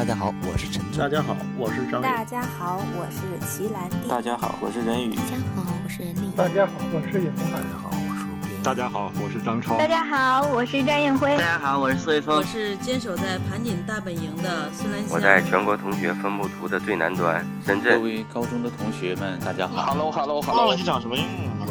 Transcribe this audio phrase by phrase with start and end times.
[0.00, 4.08] 大家好，我是陈大家好，我是张大家好，我是齐兰娣。
[4.08, 5.14] 大家好，我是任宇。
[5.14, 6.30] 大家好，我是任丽。
[6.34, 9.76] 大家好，我是尹大家好，我是大家好，我是张超。
[9.76, 11.36] 大家好，我是张艳辉。
[11.36, 12.34] 大家好，我是苏卫峰。
[12.34, 15.10] 我是坚守在盘锦大本营的孙兰香。
[15.10, 17.98] 我在全国同学分布图的最南端，深圳。
[17.98, 19.92] 各位高中的同学们，大家好。
[19.92, 21.26] Hello，Hello，Hello，你长什么样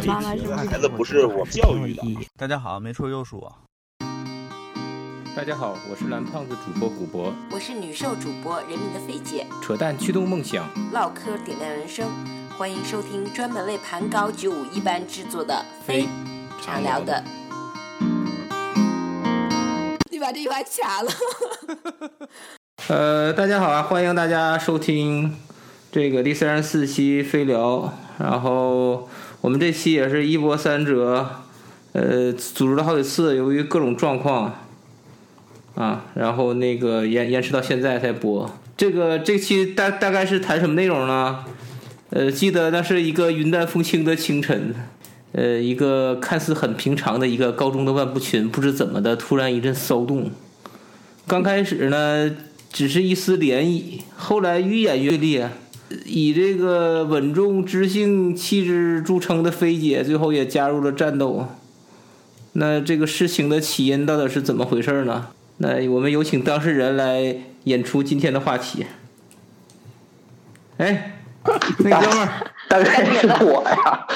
[0.06, 0.56] 啊？
[0.56, 2.04] 孩子不是我教育的。
[2.38, 3.52] 大家好，没错又是我。
[5.36, 12.10] 大家好，我是蓝胖子主播古博，我是女兽主播人民的菲姐，扯淡驱动梦想，唠嗑点亮人生，
[12.58, 16.08] 欢迎收听专门为盘高九五一班制作的非
[16.62, 17.24] 常聊的。
[20.12, 21.12] 你把这句话卡了。
[22.90, 25.38] 呃，大家好啊，欢迎大家收听
[25.92, 29.08] 这个第三十四期飞聊，然后
[29.42, 31.44] 我们这期也是一波三折，
[31.94, 34.54] 呃，组织了好几次，由于各种状况。
[35.80, 38.54] 啊，然后那个延延迟到现在才播。
[38.76, 41.46] 这个这期大大概是谈什么内容呢？
[42.10, 44.76] 呃，记得那是一个云淡风轻的清晨，
[45.32, 50.30] 呃，一个看似很平常的一个高中的万步群，不知怎么的突然一阵骚动。
[51.26, 52.30] 刚开始呢，
[52.74, 55.50] 只是一丝涟漪，后来愈演愈烈。
[56.06, 61.48] 以这个稳重、知性、气质著称的菲姐，最后也加入了战斗。
[62.54, 65.28] 那这个事情的起因到底是怎么回事呢？
[65.62, 68.86] 那我们有请当事人来演出今天的话题。
[70.78, 71.20] 哎，
[71.80, 72.30] 那哥们儿，
[72.70, 74.08] 大概是我呀？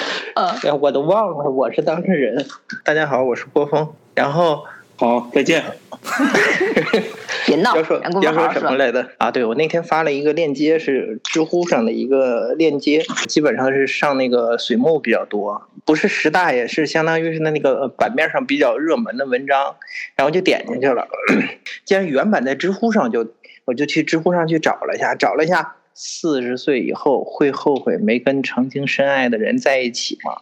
[0.64, 2.46] 哎，我都忘了，我是当事人。
[2.86, 3.86] 大家好，我是郭峰。
[4.16, 4.64] 然后，
[5.04, 5.62] 好，再见。
[7.46, 7.76] 别闹！
[7.76, 9.30] 要说要说什么来的啊？
[9.30, 19.76] 对，我那天发了一个链接，是知乎上的一个链接，基本上是上那个水木比较多，不是十大也是相当于是那那个版面上比较热门的文章，
[20.16, 21.06] 然后就点进去了。
[21.84, 23.28] 既然原版在知乎上，就
[23.66, 30.42] 我就去知乎上去找了一下，找了一下，四十岁以后会后悔没跟曾经深爱的人在一起吗？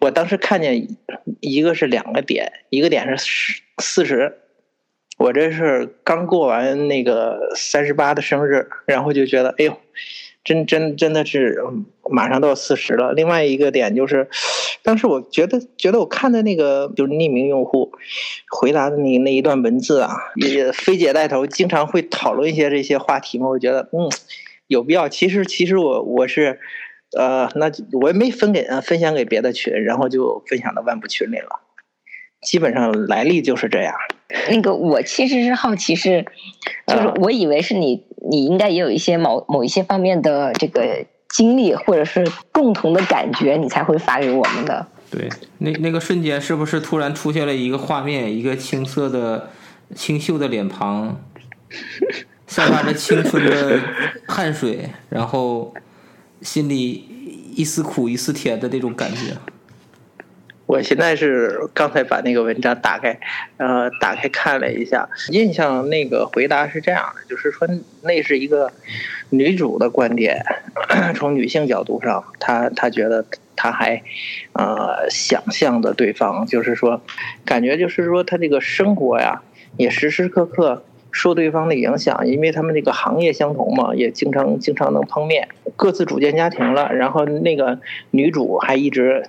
[0.00, 0.88] 我当时看见
[1.40, 4.38] 一个是两个点，一个点是四十。
[5.18, 9.76] 我这是刚过完那个三十八的生日，然后就觉得，哎呦，
[10.42, 11.62] 真真真的是
[12.10, 13.12] 马上到四十了。
[13.12, 14.30] 另外一个点就是，
[14.82, 17.92] 当时我觉得觉得我看的那个就是匿名用户
[18.50, 24.08] 回答的那那一段文字啊，也菲姐带头经常会讨论一些这些话题嘛，我觉得嗯
[24.70, 25.08] 有必要。
[25.08, 26.60] 其实其实我我是
[27.18, 27.68] 呃，那
[28.00, 31.60] 我也没分给分享给别的群，然后就分享到万部群里了。
[32.40, 33.94] 基本上来历就是这样。
[34.48, 36.24] 那个我其实是好奇，是
[36.86, 44.86] 就是我以为是你，你应该也有一些某某一些方面的这个经历，或者是共同的感觉，你才会发给我们的。
[45.10, 49.50] 对，那那个瞬间是不是突然出现了一个画面，一个青涩的、
[49.96, 51.20] 清秀的脸庞，
[52.50, 53.78] 散发着青春的
[54.26, 55.72] 汗水，然后
[56.42, 56.94] 心里
[57.54, 59.36] 一丝苦一丝甜的那种感觉。
[60.66, 63.16] 我现在是刚才把那个文章打开，
[63.56, 67.68] 呃，打开看了一下，印象那个回答是这样的，就是说
[68.02, 68.72] 那是一个
[69.28, 70.44] 女主的观点，
[71.14, 73.24] 从女性角度上，她她觉得
[73.54, 74.02] 她还
[74.54, 77.00] 呃想象的对方，就是说
[77.44, 79.42] 感觉就是说她这个生活呀，
[79.76, 80.82] 也时时刻刻
[81.12, 87.78] 受对方的影响，因为他们那个行业相同嘛，也经常经常能碰面，各自组建家庭了，然后那个
[88.10, 89.24] 女主还一直。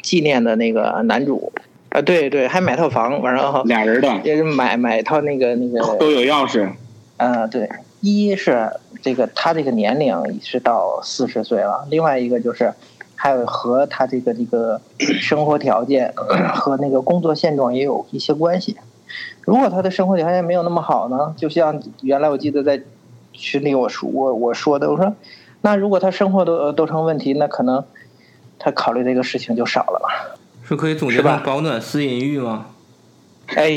[0.00, 1.52] 纪念的那个男主，
[1.88, 6.70] 啊，对对，还买套房，完了俩人的，也是买买套那个那个都有钥匙，
[7.16, 7.68] 呃，对，
[8.00, 8.70] 一是
[9.02, 12.72] 这个他这个年龄是到四十岁了，另外一个就是
[13.16, 14.80] 还有和他这个这个
[15.20, 16.14] 生活条件
[16.54, 18.76] 和那个工作现状也有一些关系。
[19.48, 22.82] 如果他的生活条件没有那么好呢，就像原来我记得在
[23.32, 25.14] 群里我说我我说的，我说
[25.62, 27.82] 那如果他生活都都成问题，那可能。
[28.60, 30.36] 他考虑这个事情就少了吧？
[30.64, 32.66] 是可以总结成保暖思淫欲吗？
[33.54, 33.70] 哎，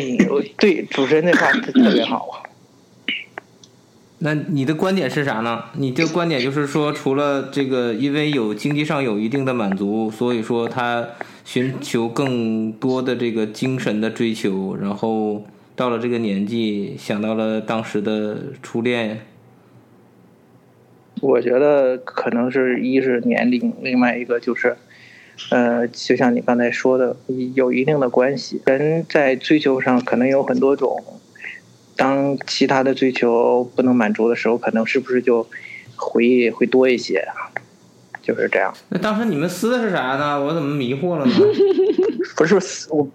[0.58, 2.42] 对，主持人那话特别好啊。
[4.18, 5.66] 那你的观点是啥呢？
[5.74, 11.08] 你的观点就是说，除了这个，因为有经济上有一定的满足，所以说他
[11.46, 15.44] 寻求更多的这个精神的追求，然后
[15.76, 19.22] 到了这个年纪，想到了当时的初恋。
[21.22, 24.76] 我觉得可能是一是年龄，另外一个就是，
[25.52, 27.16] 呃，就像你刚才说的，
[27.54, 28.62] 有一定的关系。
[28.66, 31.04] 人在追求上可能有很多种，
[31.96, 35.48] 当其他的追求不能满足的时候，可能是不是就
[35.96, 37.54] 回忆会多一些啊？
[38.24, 38.74] 就是这样。
[38.90, 40.40] 那当时你们撕的是啥呢？
[40.44, 41.34] 我怎么迷惑了呢？
[42.36, 43.08] 不是撕，我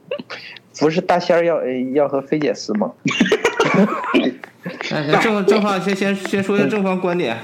[0.81, 1.61] 不是大仙儿要
[1.94, 2.93] 要和菲姐撕吗？
[4.90, 7.37] 哎，正正方先先先说一下正方观点，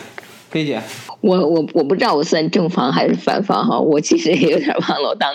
[0.51, 0.81] 菲姐。
[1.21, 5.11] 我我我不知道我算正方还是反方哈，我其实也有点忘了。
[5.11, 5.33] 我当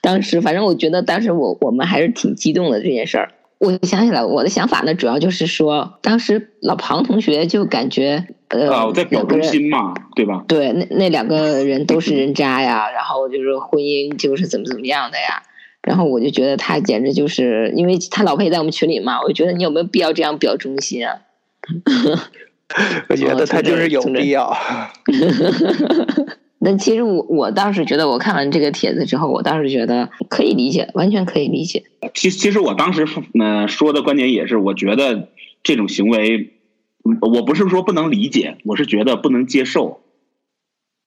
[0.00, 3.30] 当时反正我觉得当时我我们还是挺激动的这件事儿。
[3.58, 10.44] 我想起来，我的想法呢，主要就是说，当时老庞同学就感觉呃，啊，我在表忠心嘛，对吧？
[10.46, 15.42] 对，那那两个人都是人渣呀，然后就是婚姻就是怎么怎么样的呀，
[15.88, 21.22] 然后我就觉得他简直就是，因为他老婆也在我们群里嘛，我就觉得你有没有必要这样表忠心啊？
[23.08, 24.54] 我觉得他就是有必要。
[26.60, 31.84] 那其实我我倒是觉得，我看完这个帖子之后，我倒是觉得可以理解，完全可以理解。
[32.12, 33.06] 其其实我当时
[33.40, 35.28] 呃说的观点也是，我觉得
[35.62, 36.50] 这种行为，
[37.22, 40.02] 我不是说不能理解，我是觉得不能接受。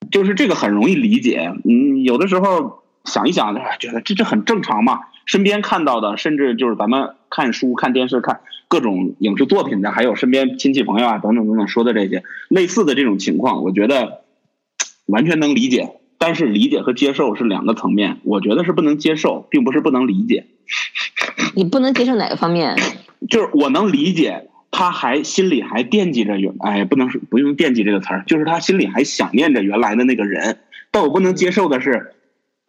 [0.10, 5.02] 就是这个很容易理解，嗯，有的时候想一想，觉得这这很正常嘛。
[5.26, 14.22] 身边看到的，甚至就是咱们看书、看电视、看各种影视作品的，还有身边亲戚朋友啊等等等等说的这些类似的这种情况，我觉得。
[15.08, 18.20] 完全能理解，但是理解和接受是两个层面。
[18.24, 20.46] 我觉得是不能接受，并不是不能理解。
[21.54, 22.78] 你不能接受哪个方面？
[23.30, 30.60] 就是我能理解，他还心里还惦记着原，哎，不能说不用惦记这个词儿，就是他心里还想念着原来的那个人。
[30.92, 32.14] 但我不能接受的是，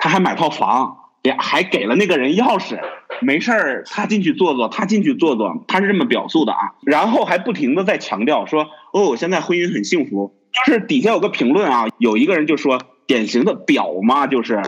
[0.03, 2.81] 他还买套房，也还给了那个人钥匙，
[3.21, 6.75] 没事儿他进去坐坐，他进去坐坐，他是这么表述的啊。
[6.83, 10.35] 然后还不停的在强调说，哦，现在婚姻很幸福。
[10.67, 14.61] 就是底下有个评论啊，有一个人就说典型的表嘛，就是，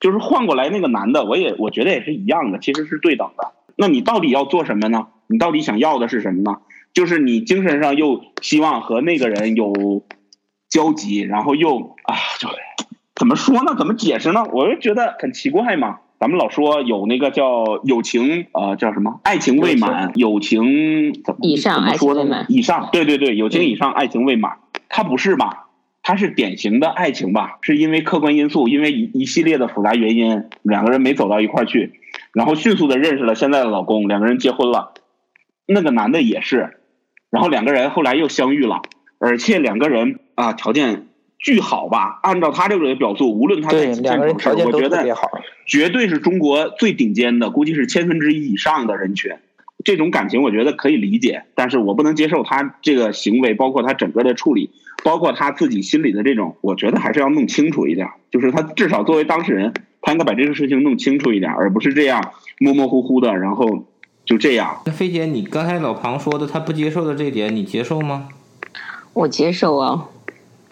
[0.00, 3.52] 就是换过来那个男的，我也我觉得也是一样的，其实是对等的。
[3.76, 5.08] 那你到底要做什么呢？
[5.26, 6.60] 你到底想要的是什么呢？
[6.94, 10.06] 就是你精神上又希望和那个人有
[10.70, 12.48] 交集，然后又啊，就
[13.14, 13.74] 怎么说呢？
[13.78, 14.44] 怎么解释呢？
[14.52, 15.98] 我就觉得很奇怪嘛。
[16.18, 19.20] 咱们老说有那个叫友情，呃，叫什么？
[19.24, 21.74] 爱情未满，友情怎么以上？
[21.74, 22.46] 怎么说的呢？
[22.48, 24.58] 以上，对对对，友情以上，爱情未满。
[24.88, 25.66] 他不是吧？
[26.02, 27.58] 他是典型的爱情吧？
[27.62, 32.00] 是因为客观因素，因为一一系列的复杂原因，两个人没走到一块儿去，
[32.32, 34.92] 然后迅速的认识了现在的老公，两个人结婚了。
[35.66, 36.78] 那个男的也是，
[37.30, 38.82] 然后两个人后来又相遇了，
[39.18, 41.08] 而且两个人啊条件
[41.44, 42.20] 巨好吧？
[42.22, 45.30] 按照他这个表述，无论他在两个人条件都特别好，
[45.66, 49.30] 绝对是中国最顶尖的，估计是千分之一以上的人群。
[49.84, 54.70] 这种感情我觉得可以理解，但是我不能接受他这个行为，包括他整个的处理，
[55.04, 58.08] 包括他自己心里的这种，我觉得还是要弄清楚一点。
[58.30, 63.84] 就是他至少作为当事人，他应该把这个事情弄清楚一点，而不是这样模模糊糊的，然后
[64.24, 64.80] 就这样。
[64.86, 68.30] 那飞姐，你刚才老庞说的他不接受的这点，你接受吗？
[69.12, 70.08] 我接受啊。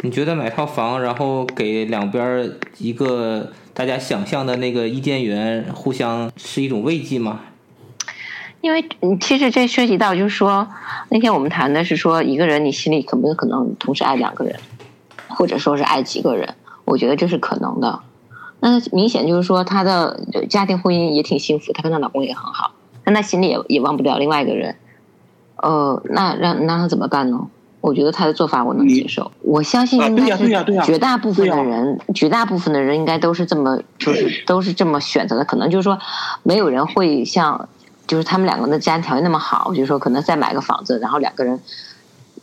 [0.05, 7.39] 你觉得买套房，然后给两边一个大家想象的那个伊甸园，互相是一种慰藉吗？
[8.61, 8.85] 因为，
[9.21, 10.67] 其实这涉及到就是说，
[11.09, 14.57] 那天我们谈的是说，一个人你心里可不可能同时爱两个人，
[15.29, 16.53] 或者说是爱几个人？
[16.85, 18.01] 我觉得这是可能的。
[18.59, 20.21] 那明显就是说，她的
[20.51, 22.73] 家庭婚姻也挺幸福，她跟她老公也很好，
[23.05, 24.75] 但她心里也也忘不了另外一个人。
[25.57, 27.47] 呃，那让让她怎么办呢？
[27.83, 30.49] 我觉得他的做法我能接受，我相信应该是
[30.87, 35.45] 绝大部分的人，绝大部分的人应该都是这么，就是都是这么选择的。
[35.45, 35.99] 可能就是说，
[36.43, 37.69] 没有人会像。
[38.05, 41.59] 就是他们两个的家庭条件那么好，就是说可能再买个房子，然后两个人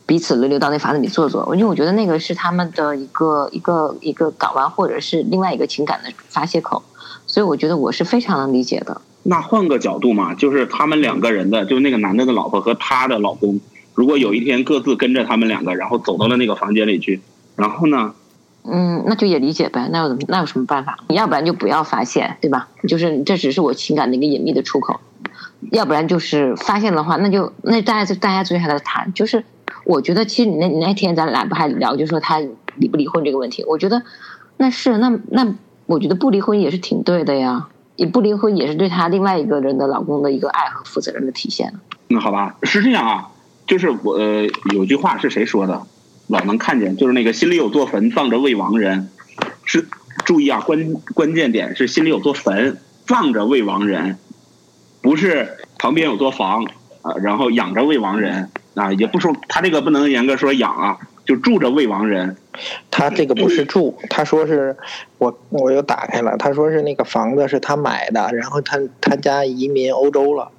[0.04, 1.54] 彼此轮流到那房子里坐坐。
[1.54, 6.82] 因为我觉得那个是他们的一个一个一个港湾，或者是另外一个情感的发泄口。
[7.26, 9.00] 所以我觉得我是非常能理解的。
[9.22, 13.60] 那换个角度嘛，就是他们两个人的，就是那个男的的老婆和他的老公，
[14.00, 17.20] 如果有一天各自跟着他们两个，然后走到了那个房间里去，
[17.54, 18.14] 然后呢？
[18.64, 19.90] 嗯，那就也理解呗。
[19.92, 20.16] 那有？
[20.26, 20.98] 那有什么办法？
[21.10, 22.66] 你要不然就不要发现，对吧？
[22.88, 24.98] 就是这只是我情感的一个隐秘的出口。
[25.70, 29.12] 要不然就是发现的话，那就那大家就大家坐下来谈。
[29.12, 29.44] 就是
[29.84, 32.40] 我觉得，其实你那你那天咱俩不还聊，就说他
[32.76, 33.62] 离不离婚这个问题。
[33.68, 34.02] 我觉得
[34.56, 35.46] 那是那那，
[35.84, 37.68] 我觉得不离婚也是挺对的呀。
[37.96, 41.70] 也不离婚也是对他另外一个人的老公的一个爱和负责任的体现。
[42.08, 43.29] 那好吧，是这样啊。
[43.70, 44.18] 就是我
[44.74, 45.86] 有句话是谁说的？
[46.26, 49.08] 老能看见，就是那个心里有座坟，葬着未亡人。
[49.64, 49.86] 是
[50.24, 54.18] 注意啊，关关键点是心里有座坟，葬着未亡人。
[55.00, 56.64] 不是旁边有座房
[57.02, 62.36] 啊，然后养着未亡人啊，也不说他这个不能严格说养啊，就住着未亡人。
[62.90, 64.76] 他这个不是住，他说是
[65.18, 70.50] 我我又打开了，他说是那个房子是他买的，然后他他家移民欧洲了，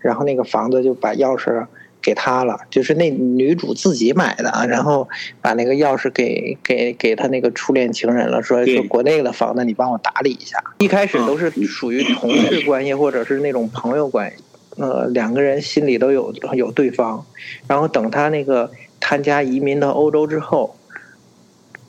[0.00, 1.66] 然后那个房子就把钥匙。
[2.08, 5.06] 给他了，就是那女主自己买的啊，然后
[5.42, 10.56] 把那个钥匙给给给他那个初恋情人了，说说国内的房子你帮我打理一下。
[10.78, 14.42] 一开始都是属于同事关系或者是那种朋友关系，
[14.78, 17.26] 呃两个人心里都有有对方，
[17.66, 20.76] 然后等他那个他家移民到欧洲之后，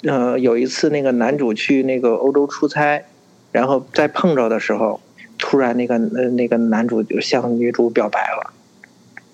[0.03, 3.05] 呃有一次那个男主去那个欧洲出差，
[3.53, 4.99] 然后在碰着的时候，
[5.37, 8.51] 突然那个呃那个男主就向女主表白了。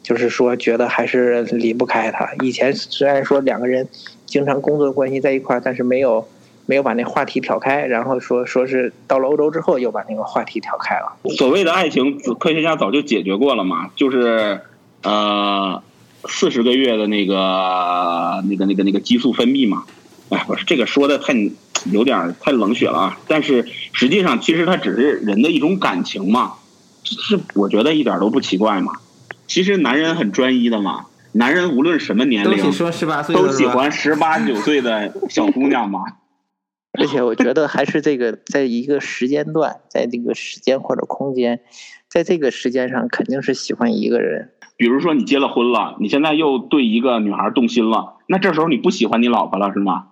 [0.05, 2.29] 就是说，觉得还是离不开他。
[2.43, 3.89] 以前虽然说两个人
[4.27, 6.27] 经常工作关系在一块儿，但是没有
[6.67, 7.87] 没有把那话题挑开。
[7.87, 11.17] 然后说说是到了欧洲之后，又把那个话题挑开了。
[11.35, 14.61] 所谓的爱情，科学家早就解决过了嘛，就是
[15.01, 15.81] 呃
[16.29, 19.85] 四十个月的那个那个那个那个激素分泌嘛。
[20.29, 21.33] 哎，不是这个说的太
[21.91, 23.19] 有点太冷血了啊。
[23.27, 26.53] 但是实际上，其实它只是人的一种感情嘛，
[27.03, 28.91] 这我觉得一点都不奇怪嘛。
[29.47, 36.01] 其实男人很专一的嘛，男人无论什么年龄都说十八岁都喜欢十八九岁的小姑娘嘛。
[36.97, 41.59] 而且我觉得还是这个，在一个时间段，在这个时间或者空间，
[42.09, 44.51] 在这个时间上肯定是喜欢一个人。
[44.77, 50.07] 比如说你结了婚了，你现在又对一个女孩动心了，那这时候你不喜欢你老婆了是吗？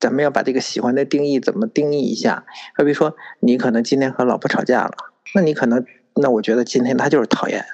[0.00, 2.44] 咱们要把这个喜欢的定义怎么定义一下？
[2.76, 4.92] 好比说，你可能今天和老婆吵架了，
[5.36, 5.84] 那你可能，
[6.16, 7.64] 那我觉得今天她就是讨厌。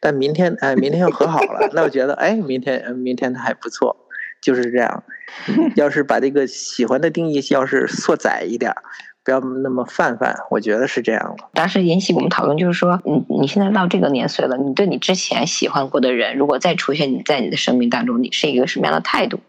[0.00, 3.96] 但明天哎，明天又和好了，那我觉得哎，明天明天他还不错，
[4.40, 5.02] 就是这样。
[5.76, 8.74] 要是把这个喜欢的定义要是缩窄一点，
[9.24, 11.44] 不要那么泛泛，我觉得是这样的。
[11.54, 19.40] 当时引起我们讨论就是说，你你现在到这个年岁了，你对你之前喜欢过的人，如果再出现你在你的生命当中，你是一个什么样的态度？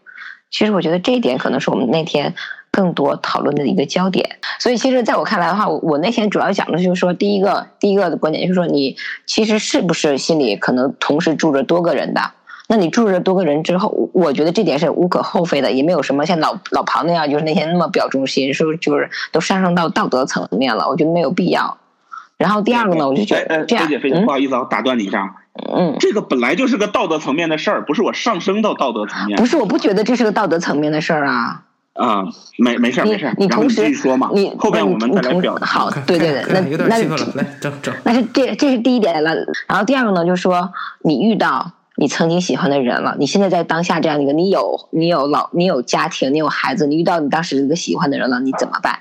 [0.50, 2.34] 其实我觉得这一点可能是我们那天。
[2.72, 12.32] 更多讨论的一个焦点，所以其实在我看来的话，我我那天主要讲的就是说，第一个第一个的观点就是说，你其实是不是心里可能同时住着多个人的？
[12.68, 21.76] 那你住着多个人之后，我觉得这点是无可厚非的，也没有什么像老老庞那样，就是那天那么表忠心，说就是都上升到道德层面了，我觉得没有必要。
[22.38, 25.36] 然后第二个呢，我就觉得这样，菲姐，菲姐，不好意思啊，打断你一下，
[25.76, 31.64] 嗯，这个本来就是个道德层面的事儿，不是我上升到道德层面，不是，我不觉得这是个道德层面的事儿啊。
[31.94, 32.24] 啊，
[32.56, 35.58] 没没事没事，你同时说嘛，你后边我们再来表。
[35.60, 37.04] 好，对对对，那那来
[37.60, 37.92] 走走。
[38.04, 39.34] 那是这这是第一点了，
[39.68, 49.00] 然后第二个呢，就是说你遇到你曾经喜欢的人了，你现在在当下这样一个，你有你有老你有家庭，你有孩子，你遇到你当时一个喜欢的人了，你怎么办？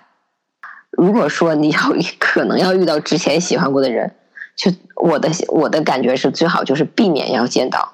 [0.91, 1.79] 如果说你要
[2.19, 4.13] 可能要遇到之前喜欢过的人，
[4.57, 7.93] 就我的我的感觉是最好就是避免要见到。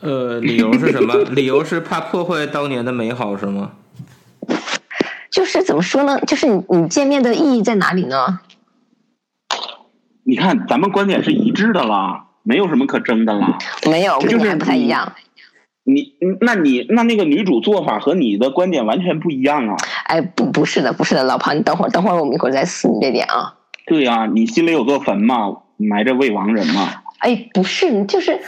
[0.00, 1.14] 呃，理由是什么？
[1.32, 3.72] 理由是怕破坏当年的美好，是吗？
[5.30, 6.18] 就是怎么说呢？
[6.26, 8.40] 就是你你见面的意义在哪里呢？
[10.24, 13.58] 你看，咱们观点是一致的啦，没有什么可争的啦。
[13.86, 15.12] 没有，就是还不太一样。
[15.84, 19.76] 你，那你那那个女主做法和你的观点完全不一样啊！
[20.04, 23.54] 哎，不，不是的，不是的，老庞，你等会儿，等会儿我们一会儿再撕你这点啊。
[23.86, 27.02] 对呀，你心里有座坟嘛，埋着未亡人嘛。
[27.18, 28.40] 哎，不是，就是。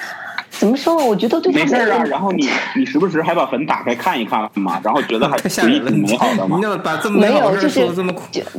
[0.58, 0.94] 怎么说？
[1.04, 2.04] 我觉得对没事啊。
[2.04, 6.58] 然后你你时不时还把坟打开看一看嘛，然后觉得还回忆挺美好的嘛。
[6.58, 7.86] 没有，就是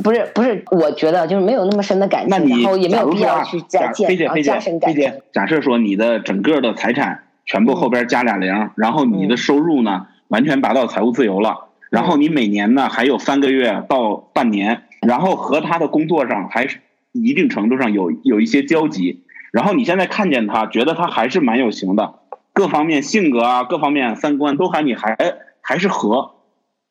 [0.02, 4.08] 不是不是，我觉得就是没有那么深的感情，然后也没有必要去加加
[4.42, 5.14] 加深感情。
[5.32, 16.80] 假设说你的整个的财产全部后边加俩零，然后你的收入呢完全达到财务自由了，然后你每年呢还有三个月到半年，然后和他的工作上还是
[17.12, 19.23] 一定程度上有有一些交集。
[19.54, 22.16] 然后你现在看见他，觉得他还是蛮有型的，
[22.54, 25.16] 各方面性格啊，各方面三观都还你还
[25.62, 26.38] 还是合，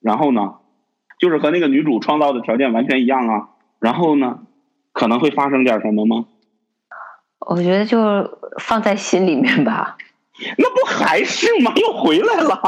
[0.01, 0.55] 然后呢，
[1.19, 3.49] 就是和那个女主创造的条件完全一样啊。
[3.81, 4.39] 然后呢，
[4.93, 6.27] 可能会发生点什么吗？
[7.41, 9.97] 我觉得就放在心里面吧。
[10.57, 11.73] 那不还是吗？
[11.75, 12.61] 又回来了。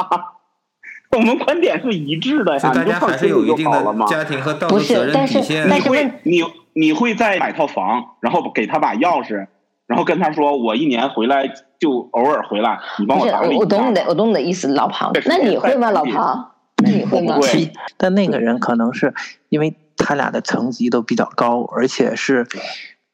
[1.12, 5.68] 我们观点是一致的呀，大家还是有一定的家庭和道德责任底线。
[5.68, 9.46] 你会你你会再买套房，然后给他把钥匙。
[9.86, 11.46] 然后跟他说，我一年回来
[11.78, 13.56] 就偶尔回来，你帮我打理。
[13.56, 15.12] 我懂你的，我懂你的意思，老庞。
[15.26, 16.52] 那你会吗，老庞？
[16.82, 17.38] 那你会吗？
[17.40, 19.14] 会 但那个人可能是
[19.48, 22.46] 因为他俩的层级都比较高，而且是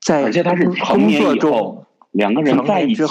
[0.00, 1.86] 在而且他是工作中。
[2.12, 3.04] 两个人在一起，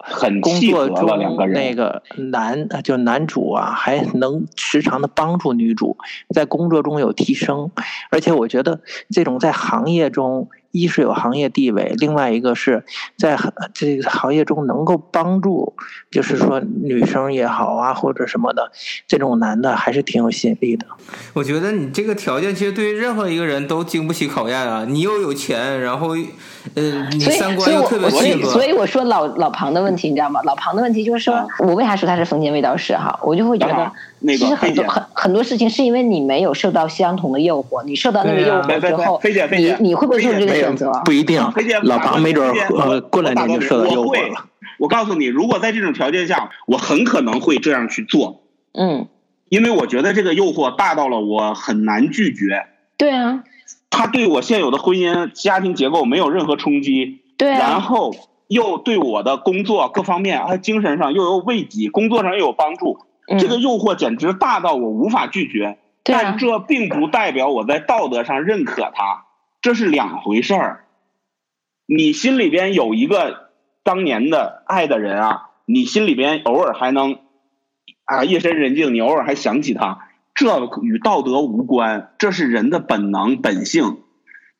[0.00, 5.96] 很工作中两个人那个男就男主啊，还能时常的帮助女主
[6.34, 7.70] 在工作中有提升，
[8.10, 12.84] 而且我觉得这种在行业中，一是有行业地位，另外一个是
[13.16, 13.38] 在
[13.72, 15.74] 这个行业中能够帮助，
[16.10, 18.72] 就是说女生也好啊，或者什么的，
[19.06, 20.86] 这种男的还是挺有吸引力的。
[21.34, 24.84] 我觉得你这个条件其实对于任何一个人都经不起考验啊！
[24.88, 26.16] 你又有钱，然后
[26.74, 28.50] 呃，你三观又特别契合。
[28.50, 30.40] 所以我说老老庞的问题，你知道吗？
[30.44, 33.20] 老庞的问题就是说，我为啥说他是封建味道式哈？
[33.22, 33.92] 我就会觉得，
[34.28, 40.92] 其实很多很很多事情是因为你没有受到相同的诱惑，你受到那个诱惑之后，你你会不会做这个选择。
[41.04, 44.46] 不一定飞姐，老庞没准呃过两年就受到诱惑了。
[44.78, 48.42] 我告诉你，如果在这种条件下，我很可能会这样去做。
[48.72, 49.06] 嗯，
[49.48, 52.66] 因为我觉得这个诱惑大到了我很难拒绝。
[52.96, 53.44] 对啊，
[53.90, 57.20] 他对我现有的婚姻家庭结构没有任何冲击。
[57.36, 58.14] 对啊，然后
[58.48, 62.98] 又对我的工作各方面，还精神上又有慰藉，工作上又有帮助。
[63.38, 65.78] 这个诱惑简直大到我无法拒绝。
[66.04, 69.26] 但这并不代表我在道德上认可他，
[69.60, 70.84] 这是两回事儿。
[71.86, 73.50] 你心里边有一个
[73.84, 77.18] 当年的爱的人啊，你心里边偶尔还能
[78.04, 83.98] 啊夜深人静，你偶尔还想起他，这与道德无关，这是人的本能本性。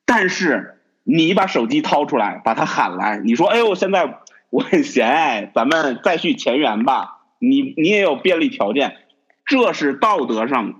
[0.05, 7.12] 但是你把手机掏出来，把他喊来，你说：“哎呦，现在我很 闲，咱们再续前缘吧。”
[7.47, 8.97] 你你也有便利条件，
[9.45, 10.79] 这是道德上。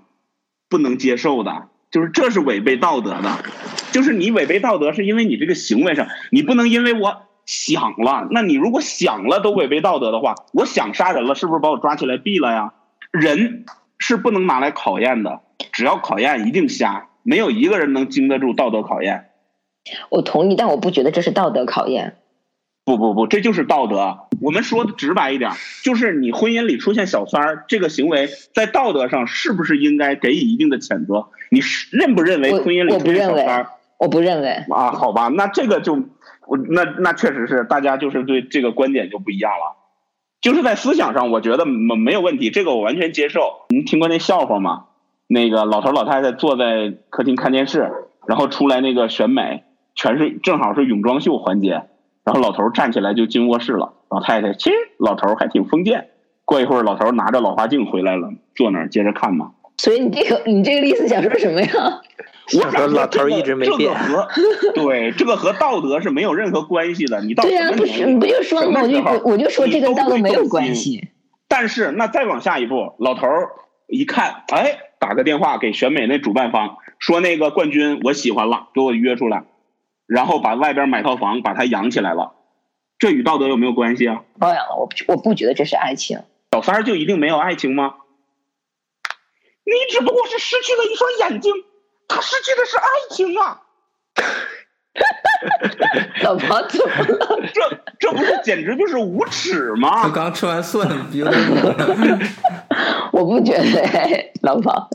[0.66, 3.44] 不能接受的，就是这是违背道德的，
[3.92, 12.72] 就是你违背道德，是因为你这个行为上，你不能因为我想了，那你如果想了都违背道德的话，我想杀人了，是不是把我抓起来毙了呀？
[13.12, 13.66] 人
[14.00, 19.26] 是不能拿来考验的，只要考验一定瞎，没有一个人能经得住道德考验。
[20.08, 22.16] 我同意，但我不觉得这是道德考验。
[22.84, 24.26] 不不不，这就是道德。
[24.44, 31.28] 我们说的直白一点，就是你婚姻里出现小三儿这个行为，在道德上是不是应该给予一定的谴责？
[31.50, 33.66] 你是认不认为婚姻里出现小三儿？
[33.96, 34.50] 我不认为。
[34.68, 35.94] 啊，好吧，那这个就
[36.46, 39.76] 我那那确实是大家就是对这个观点就不一样了。
[40.42, 43.64] 就是在思想上，我觉得没没有问题，这个我完全接受。
[43.70, 44.84] 您听过那笑话吗？
[45.26, 47.90] 那个老头老太太坐在客厅看电视，
[48.26, 51.84] 然后出来那个选美，全是正好是泳装秀环节。
[52.24, 56.08] 然后老头站起来就进卧室了，老太太其实老头还挺封建。
[56.44, 59.52] 过一会儿，老头拿着老花镜回来了，坐那儿接着看嘛。
[59.76, 61.68] 所以你这个你这个意思想说什么呀？
[62.62, 63.78] 我说老头一直没变。
[63.78, 64.28] 这个和
[64.74, 67.22] 对这个和道德是没有任何关系的。
[67.22, 71.08] 你道对呀，不是不就说嘛，我就我就说这跟道德没有关系。
[71.48, 73.26] 但是那再往下一步，老头
[73.86, 79.44] 一看，哎，打个电话给选美那主办方，说那个冠军我喜欢了，给我约出来。
[80.06, 82.34] 然后把外边买套房，把他养起来了，
[82.98, 84.22] 这与道德有没有关系啊？
[84.38, 86.20] 包养了，我我不觉得这是爱情。
[86.52, 87.94] 小三儿就一定没有爱情吗？
[89.64, 91.52] 你只不过是失去了一双眼睛，
[92.06, 93.62] 他失去的是爱情啊！
[96.22, 97.40] 老婆怎么了？
[97.52, 97.60] 这
[97.98, 100.02] 这不是简直就是无耻吗？
[100.02, 101.40] 他刚吃完蒜，有点
[103.12, 104.88] 我不觉得，老婆。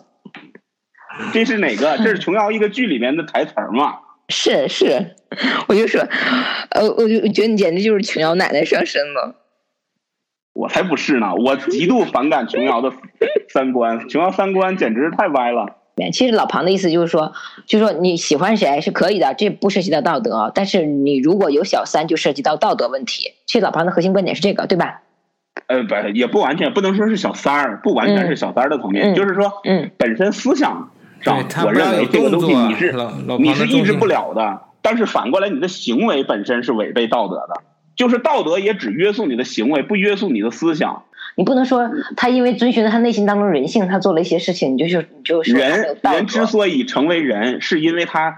[1.33, 1.97] 这是哪个？
[1.97, 3.99] 这是琼瑶一个剧里面的台词吗？
[4.29, 5.15] 是是，
[5.67, 6.01] 我就说，
[6.69, 9.35] 呃，我就觉得你简直就是琼瑶奶奶上身了。
[10.53, 11.33] 我才不是呢！
[11.35, 12.91] 我极度反感琼瑶的
[13.49, 15.77] 三观，琼瑶三观简直是太歪了。
[16.11, 17.33] 其实老庞的意思就是说，
[17.65, 20.51] 就是说你喜欢谁是可以的，这不涉及到道德。
[20.53, 23.33] 但是你如果有小三，就涉及到道德问题。
[23.45, 25.01] 其实老庞的核心观点是这个，对吧？
[25.67, 30.91] 呃，不，也不完全，不能说是小三儿，不完全是小三儿的层面，就是说，嗯，本身思想。
[31.63, 32.95] 我认为这个东西你是
[33.39, 37.61] 你是抑制不了的，但是反过来你的行为本身是违背道德的，
[37.95, 41.03] 就是道德也只约束你的行为，不约束你的思想。
[41.35, 48.35] 你不能说他因为遵循了他内心当中人性，他做了一些事情，你就就你就人人之所以成为人，是因为他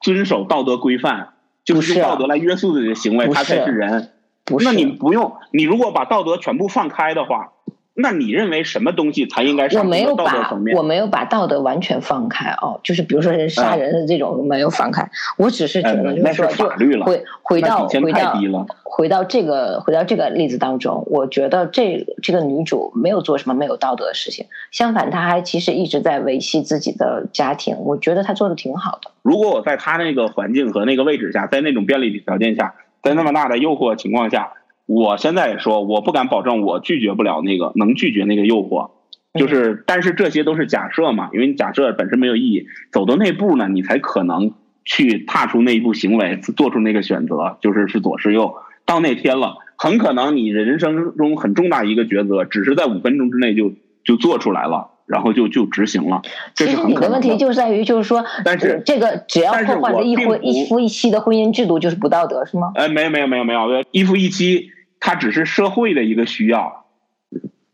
[0.00, 1.30] 遵守道德规范，
[1.64, 4.10] 就是用道德来约束自己的行为，他才是人。
[4.44, 7.52] 不是，那你不用，你如果把道德全部放开的话。
[7.98, 10.76] 那你认为什么东西才应该上道德层面？
[10.76, 18.38] 我没有把道德完全放开哦，就是比如说人杀人的这种没有放开，我只是觉得就是说，就回回到回到
[18.84, 29.10] 回到这个回到这个例子当中，我觉得这这个女主没有做什么没有道德的事情，相反，她还其实一直在维系自己的家庭，我觉得她做的挺好的。
[29.22, 34.52] 如果我在她那个环境和那个位置下，在那种便利条件下，在那么大的诱惑情况下。
[34.86, 38.90] 我现在说，我不敢保证我拒绝不了那个能拒绝那个诱惑，
[39.38, 42.66] 就是，但是这些都是假设嘛，因为你假设本身没有意义。
[42.92, 44.52] 走到那步呢，你才可能
[44.84, 48.54] 去踏出那一步行为，做出那个选择，就是是左是右。
[48.84, 53.72] 到那天了，很可能你人生中很重大一个抉择，只是在五分钟之内就
[54.04, 56.22] 就做出来了，然后就就执行了。
[56.54, 62.72] 其实你的问题就在于，就是说，但是这个只要破坏了一夫一夫一妻的婚姻制度，就是不道德，是吗？
[62.74, 64.72] 哎，没有没有没有没有，一夫一妻。
[64.98, 66.86] 它只是社会的一个需要，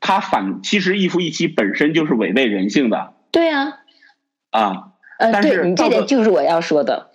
[0.01, 3.15] 它反其实一夫一妻本身就是违背人性的。
[3.31, 3.79] 对啊，
[4.51, 7.13] 啊，呃，但是你这点就是我要说的。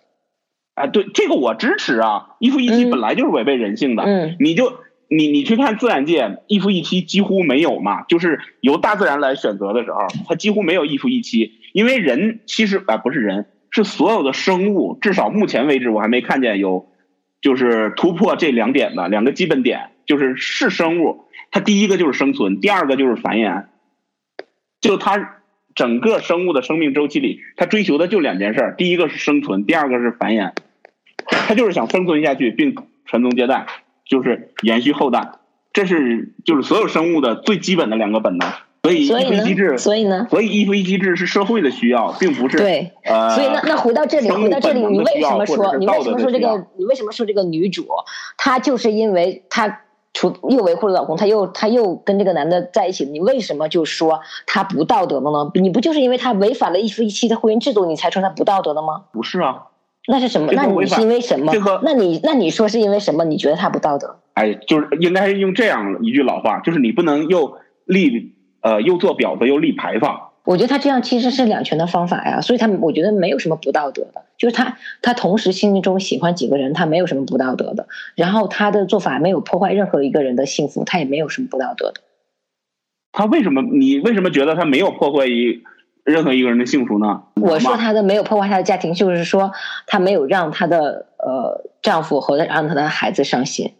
[0.73, 4.03] 啊，对，这个我支持啊，一夫一妻本来就是违背人性的。
[4.03, 13.45] 嗯，你就你你去看自然界，一夫一妻几乎没有嘛，就是由大自然来选择的时候，它几乎没有一夫一妻，因为人其实啊不是人。
[13.69, 16.87] 是所有的生物，至少目前为止我还没看见有
[17.41, 23.65] 就是突破这两点的两个基本点，就是是生物，它第一个就是生存，第二个就是繁衍，
[24.79, 25.41] 就它
[25.75, 30.53] 整个生物的生命周期里，它追求的就两件事儿，第一个是生存，第二个是繁衍，
[31.27, 32.73] 它就是想生存下去并
[33.05, 33.67] 传宗接代，
[34.09, 35.33] 就是延续后代，
[35.73, 38.47] 这是就是所有生物的最基本的两个本能。
[38.83, 39.77] 所以所以一夫一机制，呢？
[39.77, 40.27] 所以呢？
[40.29, 42.93] 所以一夫一机制是社会的需要，并不是对。
[43.03, 46.65] 呃，所以那那回到这里，回到这里，你为什么说你为什么说这个？
[46.77, 47.85] 你为什么说这个女主，
[48.37, 49.81] 她就是因为她
[50.13, 55.51] 除又维护了老公，她又她又跟这个男的在一起，你为什么就说她不道德了呢？
[55.55, 59.01] 你不就是因为她违反了一夫一妻的婚姻制度，你才说她不道德的吗？
[59.11, 59.63] 不是啊，
[60.07, 60.51] 那是什么？
[60.53, 61.51] 那你是因为什么？
[61.51, 63.23] 这个，那你那你说是因为什么？
[63.25, 64.17] 你觉得他不道德？
[64.33, 68.33] 哎，就是应该是用这样一句老话，就是你不能又立。
[68.59, 82.01] 呃，又做婊子又立牌坊，我觉得他这样其实是两全的方法呀，所以他我觉得没有什么不道德的，就是他他同时心中喜欢几个人，他没有什么不道德的，然后他的做法没有破坏任何一个人的幸福，他也没有什么不道德的。
[83.13, 83.61] 他为什么？
[83.61, 85.61] 你为什么觉得他没有破坏一
[86.07, 87.21] 任何一个人的幸福呢？
[87.35, 89.51] 我说她的没有破坏她的家庭，就是说
[89.85, 93.73] 她没有让她的呃丈夫和让她的孩子伤心。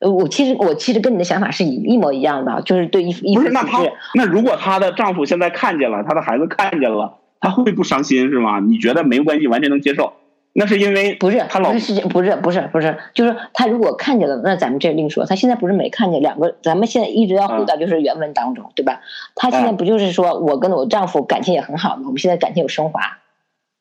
[0.00, 3.80] 呃，我其实我其实跟你的想法是一一模一样的，就是对一一不是那她
[4.14, 8.58] 那如果她的丈夫现在看见了，她的孩子看见了，她会不伤心是吗？
[8.58, 10.14] 你觉得没关系，完全能接受？
[10.58, 15.26] 那是因为不是他老不是不是不是不是，就是他如果看见了，那咱们这另说。
[15.26, 19.02] 他现在不是没看见两个，咱们现在一直要回到就是原文当中，对吧？
[19.34, 22.04] 他现在不就是说我跟我丈夫感情也很好吗？
[22.06, 23.18] 我们现在感情有升华，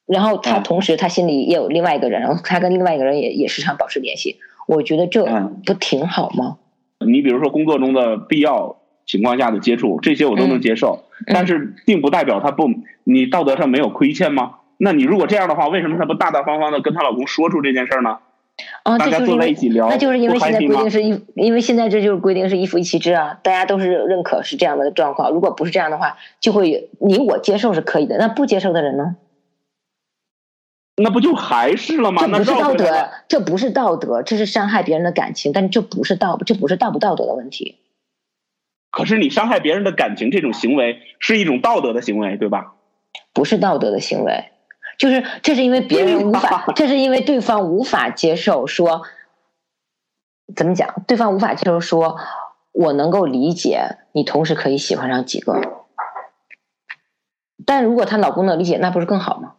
[0.06, 4.36] 然后他同时他心里也有另外一个人，然后他跟另外一个人也也时常保持联系。
[4.68, 5.24] 我觉得这
[5.66, 6.58] 不挺好吗？
[7.08, 12.70] 你比如说工作中的必要情况下的接触，这些我都能接受，但是并不代表他不
[13.06, 14.56] 你道德上没有亏欠吗？
[14.78, 18.20] 那你如果这样的话，为什么她不大大方方的跟她老公说出这件事呢？
[18.84, 25.32] 啊，大家坐在一起聊，那就是因为现在规定是一，因为现在这就是规定是一夫一妻制啊，大家都是认可是这样的状况。
[25.32, 29.18] 如果不是这样的话，就会你我接受是可以的，那不接受的人呢？
[30.98, 32.22] 那不就还是了吗？
[32.22, 35.52] 这不是道德，这不是道德，这是伤害别人的感情。
[35.52, 37.76] 但是这不是道，这不是道不道德的问题。
[38.92, 42.76] 可是你伤害别人的感情这种行为是一种道德的行为，对吧？
[43.34, 44.46] 不是道德的行为，
[44.98, 49.02] 就是这是因为别人无法，这是因为对方无法接受说，
[50.56, 51.04] 怎么讲？
[51.08, 52.18] 对方无法接受说，
[52.72, 55.62] 我能够理解你同时可以喜欢上几个，
[57.66, 59.54] 但如果她老公能理解，那不是更好吗？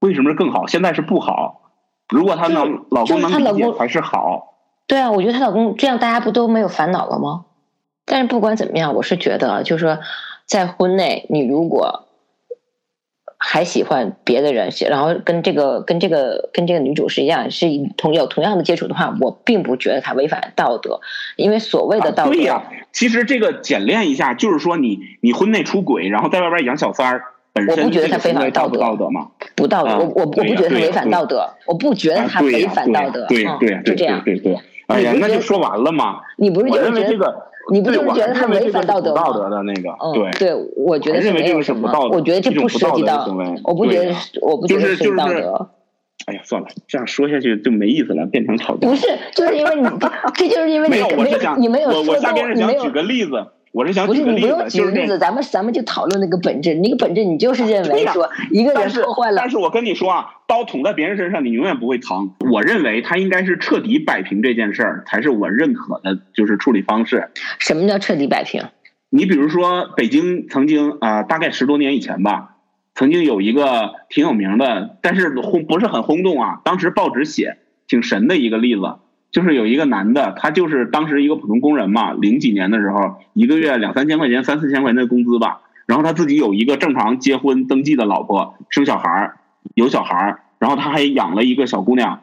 [0.00, 0.66] 为什么是更好？
[0.66, 1.62] 现在是不好。
[2.08, 4.54] 如果她能老公能理解，还是好。
[4.86, 7.46] 对啊，我觉得她老公这样，大家不都没有烦恼了吗？
[8.04, 9.98] 但是不管怎么样，我是觉得，就是说，
[10.44, 12.05] 在婚内，你如果
[13.48, 20.98] 还喜欢别的人，然后跟这个、跟这个、跟这个女主是一样，是同有同样的接触的话，我并不觉得他违反道德，
[21.36, 22.32] 因为所谓的道德。
[22.32, 27.22] 对呀，其实这个简练一下，就是说你你婚内出轨，然后在外边养小三儿。
[27.68, 29.28] 我不觉得他违反道德，道德吗？
[29.54, 34.58] 不道德，我我我不觉得他违反道德，我不觉得他违反道德，对对，就这样，对对。
[34.88, 36.18] 哎呀，那就说完了嘛。
[36.36, 37.46] 你不是觉得这个？
[37.72, 39.12] 你不就是觉得他违反道德？
[39.12, 41.90] 道德的那个，对对，我觉得是没有什么。
[42.10, 43.26] 我觉得这不涉及到，
[43.64, 45.70] 我不觉得，我不觉得是道德。
[46.26, 48.88] 哎呀，算了，这样说下去就没意思了，变成吵架。
[48.88, 49.82] 不是，就是因为你，
[50.34, 53.32] 这就是因为你没有，我是想，你没有我我下边是想举个例子。
[53.76, 56.72] 我是想不是你不用举例子，咱们咱们就讨论那个本质。
[56.76, 59.36] 那个本质，你就是认为说一个人破坏了。
[59.36, 62.30] 但是我跟你说啊，刀捅在别人身上，你永远不会疼。
[62.50, 67.28] 我认为他应该是彻底摆平这件事儿，才是我认可的，就是处理方式。
[67.58, 68.62] 什么叫彻底摆平？
[69.10, 72.56] 你比如说，北京曾经啊，大概十多年以前吧，
[72.94, 78.80] 曾经有一个挺有名的，但是轰不是很轰动啊，当时报纸写挺神的一个例子。
[79.36, 85.60] 就是有一个男的，他就是当时一个普通工人嘛，零几年的时候，一个月两三千块钱、三四千块钱的工资吧。
[85.84, 89.36] 然后他自己有一个正常结婚登记的老婆，生小孩儿，
[89.74, 92.22] 有小孩儿，然后他还养了一个小姑娘，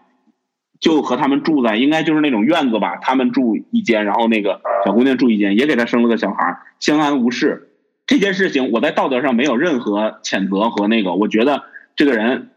[0.80, 7.70] 就和他们住在应该就是那种院子吧，他们住一间，然后那个小姑娘住一间，也给他生了个小孩儿，相安无事。
[8.08, 11.62] 这件事情我在道德上没有任何谴责和那个，我觉得
[11.96, 12.50] 这个人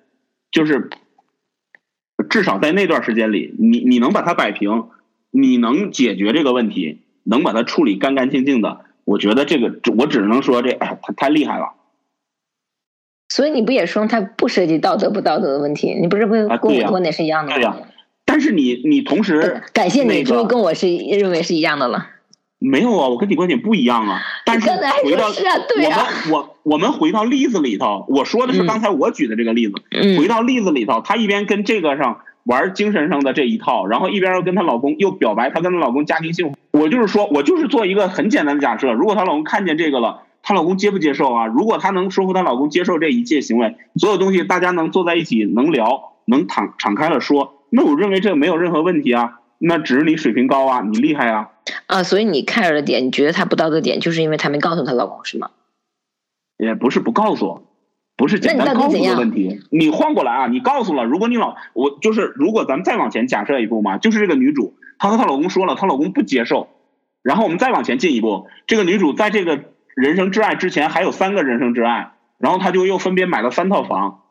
[0.50, 0.88] 就是。
[2.28, 4.88] 至少在那段时间里，你你能把它摆平，
[5.30, 11.74] 你能解决这个问题，能把它处理干干净净的，我觉得这个我只能说这哎，他太厉害了。
[13.28, 15.94] 所以你不也说他不涉及道德不道德的问题？
[15.94, 17.56] 你不是跟跟我观点是一样的吗？
[17.56, 17.76] 对呀
[18.24, 22.08] 但是你你同时感谢你，终于跟我是认为是一样的了。
[22.68, 24.20] 没有啊，我跟你观点不一样啊。
[24.44, 24.68] 但是
[25.04, 29.74] 回到我们我我们回到例子里头，我说的是刚才我举的这个例子。
[29.92, 30.18] 嗯。
[30.18, 36.56] 回到例子里头，她一边跟这个上玩精神上的这一套，然后一边又跟她老公又表白，她跟她老公家庭幸福。
[36.72, 41.46] 我就是说，我就是做一个很简单的假设，如果她老公看见这个了，她老公接不接受啊？
[41.46, 49.38] 如果她能说服她老公接受这一切行为，所有东西大家能坐在一起，能聊，能敞敞开了说，那我认为这没有任何问题啊。
[49.58, 51.50] 那只是你水平高啊，你厉害啊！
[51.86, 55.50] 啊，所以你 care 的点，你觉得她不道德点，就是因为她没告诉她老公，是吗？
[56.58, 57.66] 也不是不告诉，
[58.16, 59.60] 不是简单告诉的问题。
[59.70, 66.68] 你换过来啊，你告诉了，如果你老我就是，如果咱们再往前假设一步嘛，就是这个女主，她和她老公说了，她老公不接受，
[67.22, 69.64] 然后我们再往前进一步，这个女主在这个
[69.94, 74.22] 人生挚爱之前还有三个人生挚爱，然后她就又分别买了三套房，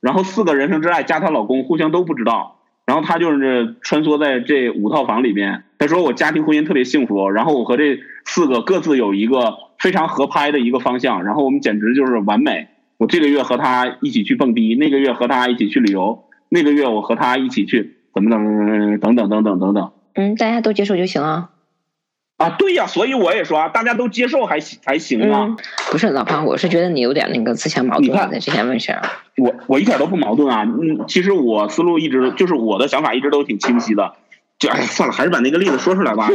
[0.00, 2.57] 然后四个人生挚爱加她老公互相都不知道。
[2.88, 5.62] 然后他就是穿梭在这五套房里面。
[5.78, 12.66] 他说我家庭婚姻特别幸福，然后我和这四个各自有一个非常合拍的一个方向，然后我们简直就是完美。
[12.96, 19.92] 我这个月和他一起去蹦迪，那个月和他一起去旅游，那个月我和他一起去怎么怎么等等等等等等。
[20.14, 21.50] 嗯，大家都接受就行啊。
[22.38, 25.56] 啊，对呀，所以我也说啊，大家都接受还行还行啊。
[25.90, 29.02] 不是老潘，我是觉得你有点那个自相矛盾在这件问题上。
[29.36, 34.14] 我我一点都不矛盾啊，嗯，其实我思路一直就是我的想法一直都挺清晰的。
[34.58, 36.28] 就哎算了，还是把那个例子说出来吧，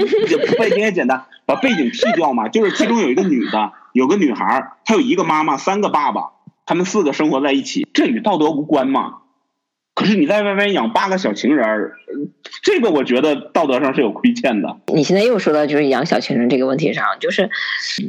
[0.58, 2.50] 背景也简单，把背景剃掉嘛。
[2.50, 6.32] 就是其中有一个女的，有个女孩，她有一个妈妈，三个爸爸，
[6.66, 9.20] 他们四个生活在一起，这与道德无关嘛。
[9.96, 11.94] 可是你在外面养八个小情人儿，
[12.64, 14.78] 这个我觉得道德上是有亏欠的。
[14.88, 17.50] 你现在又说到就是养小情人这个问题上，就是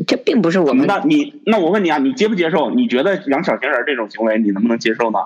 [0.07, 0.87] 这并不是我们。
[0.87, 2.71] 那你那我问你啊，你接不接受？
[2.71, 5.19] 你觉得养小情人这种行为，你能不能接受呢？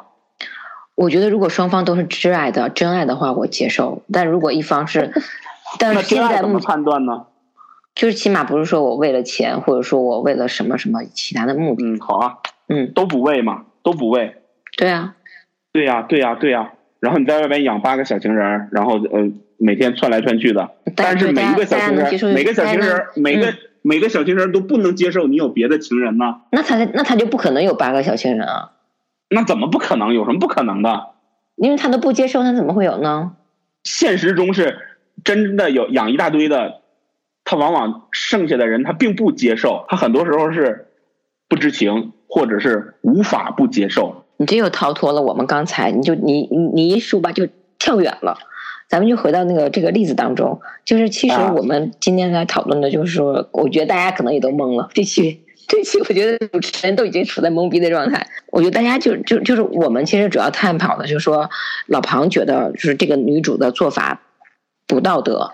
[0.97, 4.03] 我觉得如果双方都是挚爱的、真爱的话，我接受。
[4.13, 5.13] 但如果一方是，
[5.79, 7.27] 但是现在怎么判断呢？
[7.95, 11.85] 就是起码不是说我为了钱，或者说我为了什么什么其他的目的。
[11.85, 14.35] 嗯，好啊，嗯，都不为嘛，都不为。
[14.77, 15.15] 对啊。
[15.73, 16.73] 对呀，对呀，对呀。
[17.01, 20.69] 然后你在外边养八个小情人，然后呃每天窜来窜去的。
[20.97, 26.41] 但是每一个小情人，每个小情人，每个每个小情人都不能接受你有别的情人呢。
[26.51, 28.73] 那他那他就不可能有八个小情人啊。
[29.31, 30.15] 那怎么不可能？
[30.15, 31.11] 有什么不可能的？
[31.57, 33.37] 因为他都不接受，他怎么会有呢？
[33.85, 34.79] 现实中是
[35.23, 36.81] 真的有养一大堆的，
[37.45, 40.89] 他往往剩下的人他并不接受，他很多时候是
[41.49, 44.25] 不知情，或者是无法不接受。
[44.39, 47.47] 你这又逃脱了我们刚才，你就你你你一说吧，就
[47.79, 48.39] 跳远了。
[48.89, 54.89] 咱们就回到那个这个例子当中，就是其实我们今天在讨论的，就是说，我觉得大家可能也都懵了。
[54.95, 58.27] 这期 这期，我觉得主持人都已经处在懵逼的状态。
[58.51, 61.51] 我觉得大家就就就是我们其实主要探讨的，就是说，
[61.87, 64.23] 老庞觉得就是这个女主的做法
[64.87, 65.53] 不道德。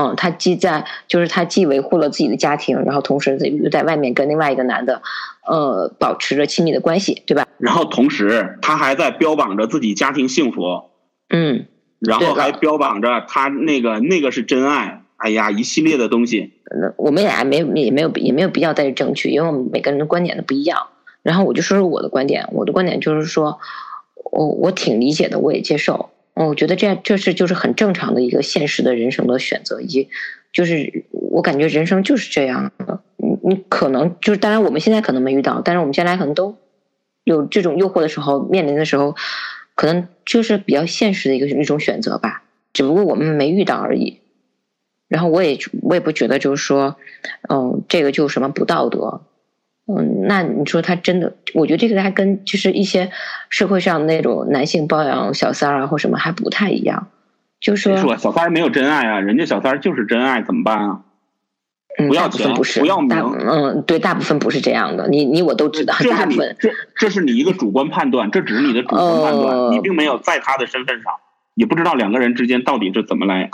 [0.00, 5.02] 嗯，她既在就是她既维护了自己的家庭，然后同时又在外面跟另外一个男的。
[5.50, 7.46] 呃，保持着亲密的关系，对吧？
[7.56, 10.60] 然后同时，他还在标榜着自己家庭幸福，
[11.30, 11.64] 嗯，
[12.00, 16.52] 然后还标榜着他那个那个是真爱，哎呀，一系列的东西。
[16.78, 20.88] 那我们俩没也没有也没有必要再去争取，因为我们每个人的观点都不一样。
[21.22, 23.58] 然后我就说说我的观点，我的观点就是说，
[24.30, 26.10] 我我挺理解的，我也接受。
[26.46, 30.08] 我觉得这样这是就是很正常的一个现实的人生的选择，以及
[30.52, 33.00] 就是我感觉人生就是这样的。
[33.16, 36.56] 你你可能就是，当然我们现在可能没遇到，但是我们将来可能都
[37.24, 39.16] 有这种诱惑的时候，面临的时候，
[39.74, 42.44] 可能就是比较现实的一个一种选择吧。
[42.72, 44.20] 只不过我们没遇到而已。
[45.08, 46.96] 然后我也我也不觉得就是说，
[47.48, 49.22] 嗯，这个就什么不道德。
[49.88, 51.34] 嗯，那你说他真的？
[51.54, 53.10] 我觉得这个还跟就是一些
[53.48, 57.08] 社会上那种男性包养小三儿啊或什么还不太一样。
[57.60, 61.00] 就是说小三儿没有真爱啊，人家小三儿就是真爱，怎么办啊？
[62.06, 65.08] 不要钱，不是不要名，嗯，对，大部分不是这样的。
[65.08, 71.12] 你你我都知道，大部分这这是你一个主观判断，这只是你的主观判断，你并没有在他的身份上，
[71.56, 73.50] 也不知道两个人之间到底是怎么来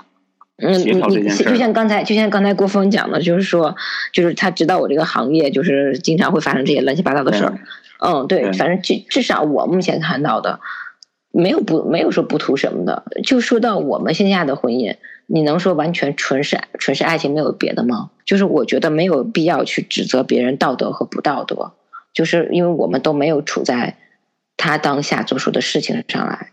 [0.58, 1.44] 协调这件事。
[1.44, 3.74] 就像刚才，就像刚才郭峰讲的，就是说，
[4.12, 7.58] 就是他知道我这个行业就是经常会发生这些乱七八糟的事儿。
[8.00, 10.60] 嗯，对，反正至至少我目前看到的，
[11.30, 13.04] 没有不没有说不图什么的。
[13.24, 14.96] 就说到我们线下的婚姻。
[15.26, 18.10] 你能说完全纯是纯是爱情没有别的吗？
[18.26, 21.72] 就是我觉得没有必要去指责别人道德和不道德，
[22.12, 23.96] 就是因为我们都没有处在
[24.58, 26.50] 他当下做出的事情上来。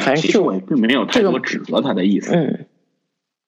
[0.00, 2.34] 反正就我并没有太多指责他的意思。
[2.34, 2.64] 嗯，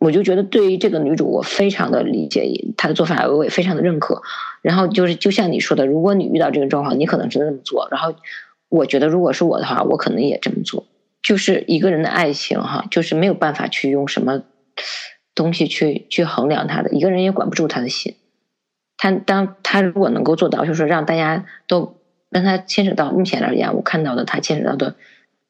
[0.06, 4.22] 我就觉得对于这个女主，我非常的理解她的做法，我也非常的认可。
[4.62, 7.88] 然后就是就像你说的，如果你遇到这个状况，你可能是这么做。
[7.90, 8.14] 然后
[8.68, 10.86] 我觉得如果是我的话，我可能也这么做。
[11.22, 14.42] 就是一个人的爱情哈，就是没有办法去用什么。
[15.34, 16.90] 东西去去衡量他的。
[16.92, 18.14] 一个人也管不住他的心。
[18.96, 21.98] 他当他如果能够做到，就是让大家都
[22.30, 24.96] 让他牵扯到目前而言，我看到的他牵扯到的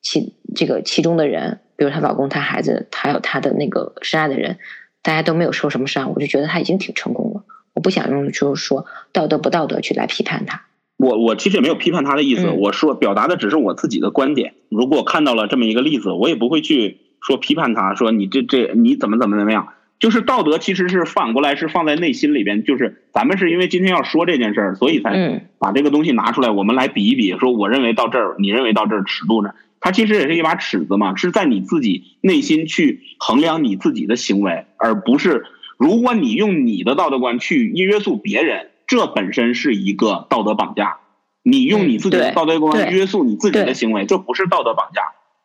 [0.02, 4.58] 其这个其中的人，比如她老公、她孩子，还有她的那个深爱的人，
[5.02, 7.44] 大家都没有受什么伤，我就觉得她已经挺成功了。
[7.74, 10.62] 我不想用就是说道德不道德去来批判她。
[10.96, 14.54] 我我其实也没有批判她的意思，我说表达的只是我自己的观点。
[14.70, 19.68] 如果看到了这么一个例子，我也不会去说批判她，说你这这你怎么怎么怎么样。
[19.98, 29.50] 就是道德其实是反过来是放在内心里边，就是咱们是因为今天要说这件事儿，所以才把这个东西拿出来，我们来比一比，说我认为到这儿，你认为到这儿尺度呢？
[29.86, 35.44] 它其实也是一把尺子嘛，是在你自己内心去衡量你自己的行为，而不是
[35.78, 38.70] 如果你用你的道德观去约束别人。
[38.88, 40.98] 这本身是一个道德绑架，
[41.44, 45.02] 你用你自己的道德观约束你自己的行为，这不是道德绑架，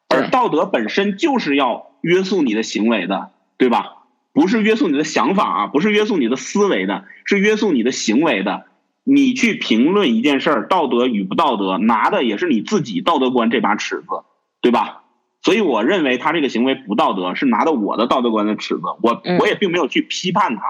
[0.09, 3.93] 而道德本身就是要约束你的行为的，对吧？
[4.33, 8.65] 不是约束你的想法啊，不是约束你的思维的，是约束你的行为的。
[9.03, 14.23] 你去评论一件事儿道德与不道德，拿的也是你自己道德观这把尺子，
[14.61, 15.03] 对吧？
[15.41, 20.61] 所以我认为他这个行为不道德，是拿的我的道德观的尺子，我我也并没有去批判他。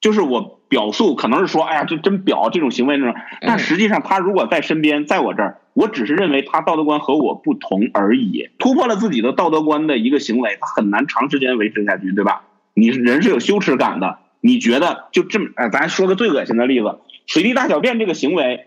[0.00, 8.50] 就是我表述可能是说，哎呀，这真表这种行为那种，但实际上他如果在身边，在我这儿，我只是认为他道德观和我不同而已。
[8.58, 12.42] 突破了自己的道德观的一个行为，他很难长时间维持下去，对吧？
[12.74, 18.66] 你人是有羞耻感的，你觉得就这么，哎，咱说个最恶心的例子，随地大小便这个行为，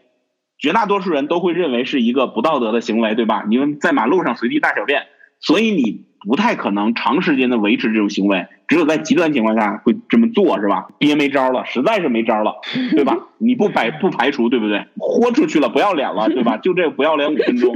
[0.57, 3.43] 绝大多数人都会认为是一个不道德的行为，对吧？
[3.47, 5.03] 你们在马路上随地大小便，
[5.39, 8.47] 所以你不太可能长时间的维持这种行为。
[8.67, 10.87] 只有在极端情况下会这么做，是吧？
[10.97, 12.55] 憋没招了，实在是没招了，
[12.95, 13.17] 对吧？
[13.37, 14.87] 你不排不排除，对不对？
[14.97, 16.57] 豁出去了，不要脸了，对吧？
[16.57, 17.75] 就这不要脸五分钟，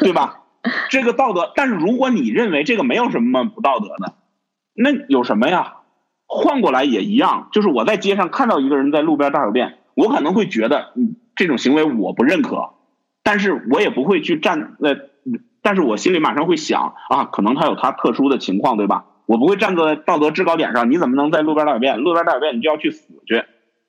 [0.00, 0.40] 对吧？
[0.90, 4.14] 这个道德，但是如果你认为这个没有什么不道德的，
[4.74, 5.74] 那有什么呀？
[6.26, 12.70] 换过来也一样，就是我在街上看到一个人在路边大小便，我可能会觉得，嗯，这种行为我不认可，
[13.22, 14.96] 但是我也不会去站呃，
[15.62, 19.06] 但是我心里马上会想啊，可能他有他特殊的情况，对吧？
[19.26, 21.98] 我不会站在道德制高点上，你怎么能在路边大小便？
[21.98, 23.44] 路边大小便，你就要去死去，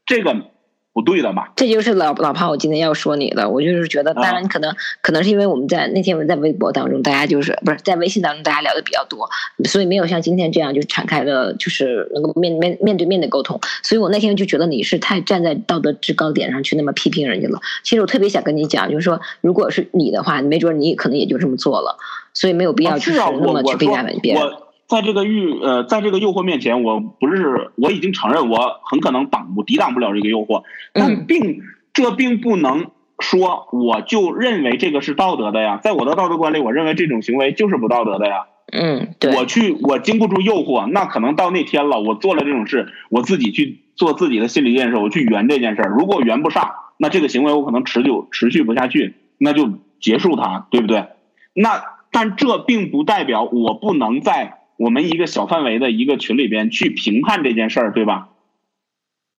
[0.05, 0.54] 这个。
[0.95, 1.49] 不对的嘛？
[1.57, 3.49] 这就是老老胖，我今天要说你的。
[3.49, 9.29] 我就是觉得，当然可能可能是因为我们在那天我们在微博当中，大家就是不是在微信当中，大家聊的比较多，
[9.65, 13.59] 所以没有像今天这样就敞开的，就是能够面面面对面的沟通。
[13.83, 17.59] 所以我那天就觉得你是太站在道德制高点上去那么批评人家了。
[17.83, 21.97] 其实我特别想跟你讲，就是说，如果是你的话，没准你可能也就这么做了。
[22.33, 24.43] 所以没有必要就是那么去批判别人。
[24.87, 31.61] 在这个欲呃，在这个诱惑面前，我不是我已经承认我很可能挡不抵挡不了这个诱惑，但并
[31.93, 38.45] 这并不能说我就认为这个是道德的呀，在我的道德观里，我认为这种行为就是不道德的呀。
[38.71, 39.35] 嗯，对。
[39.35, 45.89] 我去，我经不住诱惑，那可能到那天了，我做了这种事，我自己去做自己的心理建设，我去圆这件事儿。
[45.89, 49.69] 如果圆不上，那这个行为我可能持久持续不下去，那就
[49.99, 51.05] 结束它，对不对？
[51.53, 54.59] 那但这并不代表我不能在。
[54.77, 58.29] 我们一个小范围的一个群里边去评判这件事儿，对吧？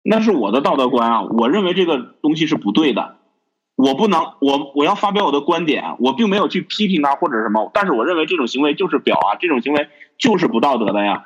[0.08, 3.17] 那是我的道德观啊，我认为这个东西是不对的，
[3.76, 11.26] 我不能，我我要发表我的观点，我并没有去批评他或者什么，但是我认为这种行为就是表啊，这种行为就是不道德的呀。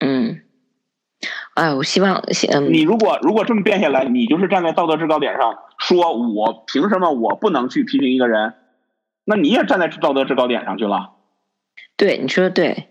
[0.00, 0.42] 嗯，
[1.54, 8.54] 哎，我希望，嗯，你如果如果这么变下来，你就是站在道德制高点上，说我凭什么我不能去批评一个人？
[9.24, 11.12] 那你也站在道德制高点上去了。
[11.96, 12.88] 对，你说的对。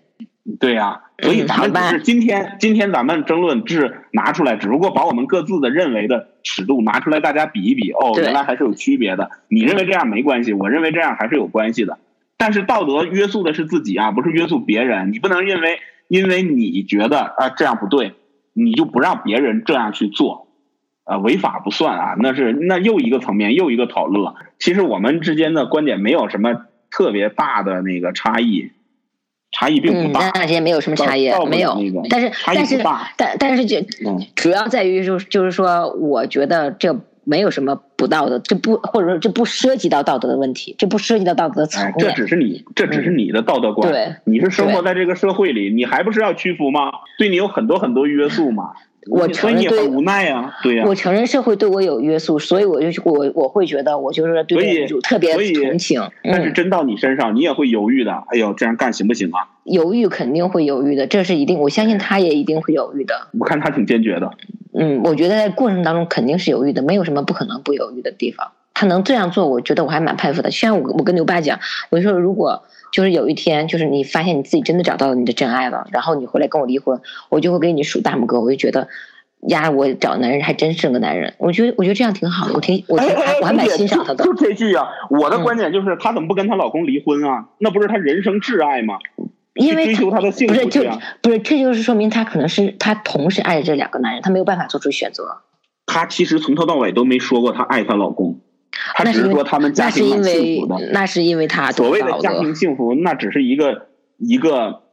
[0.59, 7.91] 对呀，所以咱们只是今天今天咱们争论是拿出来，只不过把我们各自的认为的尺度拿出来，大家比一比。
[7.91, 9.29] 哦，原来还是有区别的。
[9.47, 11.99] 你认为这样没关系，我认为这样还是有关系的。
[12.37, 15.11] 但是道德约束的是自己啊，不是约束别人。
[15.11, 18.13] 你不能认为因为你觉得啊这样不对，
[18.53, 20.47] 你就不让别人这样去做，
[21.03, 24.35] 啊违法不算啊，那是那又一个层面又一个讨论了。
[24.59, 28.71] 其实我们之间的观点没有什么特别大的那个差异。
[29.51, 31.77] 差异并不大，嗯，那些没有什么差异，没有。
[32.09, 32.81] 但是，但是，
[33.17, 33.77] 但但是就
[34.35, 41.93] 主要在于，就是就是说，我觉得这没有什么不道德，这不或者说这不涉及到道德的问题，这不涉及到道德层面。
[41.99, 43.91] 这只是你，这只是你的道德观。
[43.91, 46.91] 对，你是生活在这个社会里，你还不是要屈服吗？
[47.17, 48.71] 对你有很多很多约束嘛。
[49.09, 50.83] 我承认对无奈呀，对呀。
[50.87, 56.01] 我承认社会对我有约束，所以我就我我会觉得我就是对主特别同情。
[56.23, 58.11] 但是真到你身上，你也会犹豫的。
[58.27, 59.49] 哎呦，这样干行不行啊？
[59.63, 61.59] 犹豫肯定会犹豫的，这是一定。
[61.59, 63.27] 我相信他也一定会犹豫的。
[63.39, 64.29] 我看他挺坚决的。
[64.73, 68.51] 嗯，我觉得在过程当中肯定是犹豫的，没有什么不可能不犹豫的地方。
[68.73, 70.49] 他能这样做，我觉得我还蛮佩服的。
[70.49, 78.87] 虽然我我跟牛爸讲，我就说如果就是有一天，就是你发现你自己真的找到了你的真爱了，然后你回来跟我离婚，我就会给你数大拇哥，我就觉得。
[79.47, 83.09] 呀，我找男人还真是个男人，我觉得我觉得这样挺好的，我挺我挺
[83.41, 84.23] 我还蛮欣赏他的。
[84.23, 87.47] 就这句啊，我的观点就是，她怎么不跟她老公离婚啊？
[87.57, 88.99] 那不是她人生挚爱吗？
[89.55, 90.83] 因为追求她的幸福不是就
[91.23, 95.39] 不是，这就是说明她可能是她同时爱着这两个男人，她没有办法做出选择。
[95.87, 98.41] 她其实从头到尾都没说过她爱她老公，
[98.95, 100.91] 她只是说他们家庭蛮幸福的。
[100.91, 104.83] 那是因为他所谓的家庭幸福，那只是一个一个，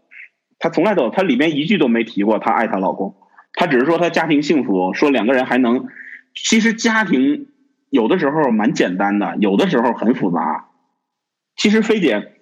[0.59, 3.14] 他从来都他里面一句都没提过她爱她老公。
[3.55, 5.87] 他只是说他家庭幸福，说两个人还能，
[6.35, 7.49] 其实家庭
[7.91, 10.66] 有的时候蛮简单的，有的时候很复杂。
[11.57, 12.35] 其实菲姐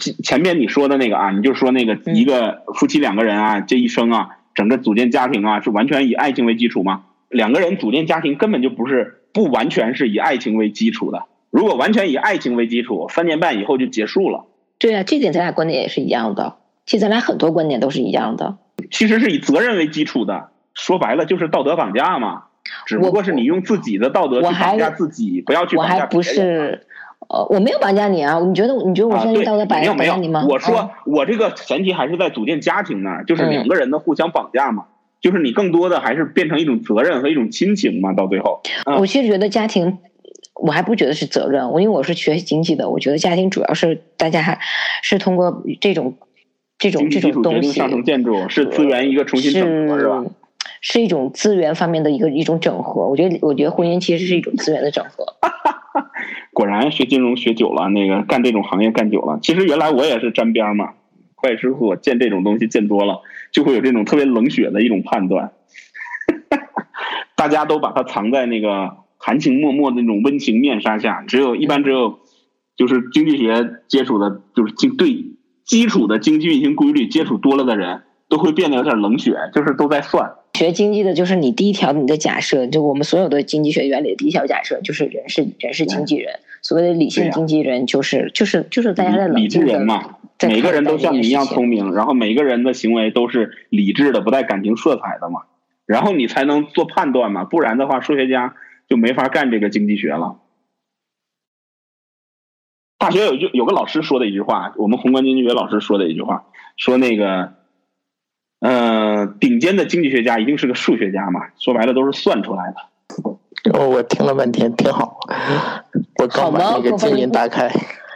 [0.00, 7.04] 前前面你说的那个啊，你就说那个一个夫妻两个人啊，这一生啊，整个组建家庭啊，是完全以爱情为基础吗？
[7.28, 11.24] 两个人组建家庭根本就不是不完全是以爱情为基础的。
[11.50, 14.44] 如果完全以爱情为基础，三年半以后就结束了。
[14.78, 16.56] 对啊，这点咱俩观点也是一样的。
[16.86, 18.58] 其实咱俩很多观点都是一样的。
[18.90, 22.44] 其实是以责任为基础的，说白了就是道德绑架嘛。
[22.86, 26.04] 只不过是你用自己的道德去绑架自己，不要去绑架别人。
[26.04, 26.86] 我还不是，
[27.28, 28.38] 呃，我没有绑架你啊。
[28.40, 30.44] 你觉得你觉得我现在道德绑架你吗？
[30.46, 34.84] 我说我这个前提还是在组建家庭那儿，就是两个人的互相绑架嘛。
[35.20, 38.12] 就是你更多的还是变成一种责任和一种亲情嘛。
[38.12, 38.60] 到最后，
[38.98, 39.98] 我其实觉得家庭，
[40.54, 41.70] 我还不觉得是责任。
[41.70, 44.58] 我因为我是学经济的，我觉得家庭主要是大家还
[45.02, 46.14] 是通过这种。
[46.80, 50.24] 这种这种东西，上层建筑是资源一个重新整合，是吧？
[50.80, 53.08] 是一种资源方面的一个一种整合。
[53.08, 55.26] 我觉得，我觉得婚姻其实是一种资源的整合。
[56.54, 59.40] 果然学金融学久了，那个干这种行业干久了。
[59.42, 60.90] 其实原来我也是沾边嘛，
[61.34, 65.52] 会计师傅见这种东西见多了，就会有这种特别冷血的一种判断。
[67.36, 72.18] 大家都把它藏在那个含情脉脉的那种温情面纱下，只有一般只有
[72.76, 75.34] 就是经济学接触的，就是经对。
[75.64, 80.37] 基础的经济运行规律接触多了的人，都会变得有点冷血，就是都在算。
[80.58, 86.40] 学经济的，就是你第一条你的假设，就我们所有的经济学原理的第一条假设，就是人是人是经纪人。
[86.60, 95.42] 所谓的理性经纪人，就是就是就是大家在理智人嘛，每个人都像你一样聪明，然后每个人的行为都是理智的，不带感情色彩的嘛，
[95.86, 98.56] 然后你才能做判断嘛，不然的话，数学家
[98.88, 100.40] 就没法干这个经济学了。
[102.98, 106.46] 大学有句有个老师说的一句话，我们宏观经济学老师说的一句话，
[106.76, 107.54] 说那个，
[108.60, 113.78] 呃，顶尖的经济学家一定是个数学家嘛，说白了都是算出来的。
[113.78, 115.18] 哦，我听了半天，挺好。
[116.20, 117.70] 我刚把那个静音打开。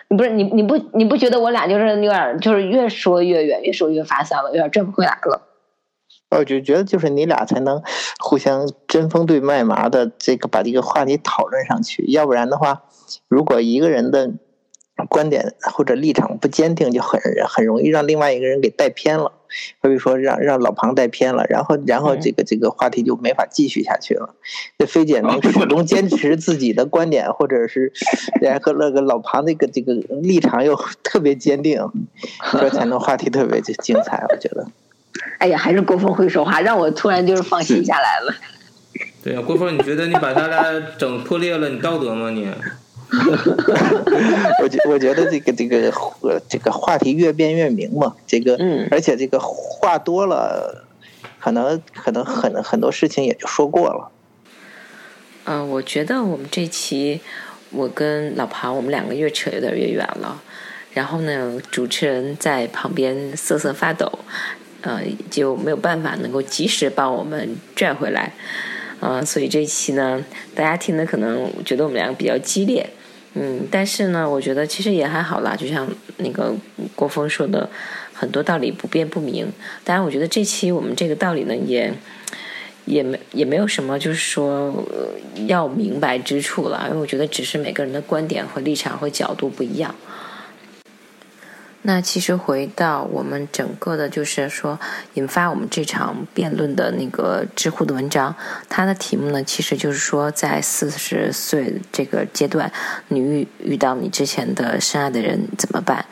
[0.09, 5.43] 不是你，你不你不觉得我俩就是有点就是越说越远，越说越发散了，有点转不回来了。
[6.31, 7.83] 我就觉得就是你俩才能
[8.19, 12.83] 互相针锋对麦芒的这个把这个话题讨论上去，要不然的话，
[13.29, 14.33] 如果一个人的。
[15.09, 19.33] 观点或者立场不坚定，就很很容易让另外一个人给带偏了。
[19.81, 24.35] 所以说，让让老庞带偏了，然后然后这个这个话题就没法继续下去了。
[24.79, 27.93] 这菲姐能始终坚持自己的观点，或者是
[28.41, 31.81] 然后那个老庞那个这个立场又 特别坚定，
[32.53, 34.25] 这才能话题特别精彩。
[34.31, 34.67] 我觉得。
[35.39, 38.35] 哎呀，还是郭峰会说话，让我突然就是放心下来了。
[39.23, 42.51] 对呀，郭峰，你觉得你把他俩整破裂了，你道德吗你？
[44.63, 45.93] 我觉我觉得这个这个
[46.49, 48.59] 这个话题越变越明嘛，这个，
[48.91, 50.87] 而且这个话多了，
[51.39, 54.11] 可能可能很很多事情也就说过了。
[55.45, 57.21] 嗯，我觉得我们这期
[57.71, 60.41] 我跟老庞我们两个越扯有点越远了，
[60.95, 64.11] 然后呢，主持人在旁边瑟瑟发抖，
[64.81, 68.33] 呃，就没有办法能够及时帮我们拽回来，
[69.01, 72.89] 啊，所以这一期呢，大家听的可能觉得我们两个比较激烈。
[73.35, 75.57] 嗯，但是呢，我觉得其实也还好啦。
[75.57, 76.55] 就像那个
[76.95, 77.69] 郭峰说的，
[78.13, 79.51] 很多道理不辩不明。
[79.85, 81.93] 当然，我觉得这期我们这个道理呢，也
[82.85, 84.85] 也没也没有什么就是说
[85.47, 86.85] 要明白之处了。
[86.89, 89.95] 因为我觉得只是每个人的观点和立场和角度不一样。
[91.85, 94.79] 那其实回到我们整个的，就是说
[95.15, 98.35] 引发我们这场辩论的那个知乎的文章，
[98.69, 102.73] 它的题目呢，其实就是说在四十岁这个阶段，
[103.09, 106.07] 你遇遇到你之前的深爱的人怎么办？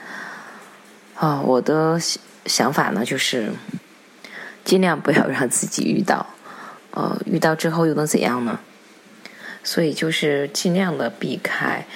[1.15, 2.01] 啊，我的
[2.47, 3.53] 想法呢，就是
[4.65, 6.27] 尽量不要让自己遇到，
[6.91, 8.59] 呃，遇到之后又能怎样呢？
[9.63, 11.87] 所以就是尽量的避开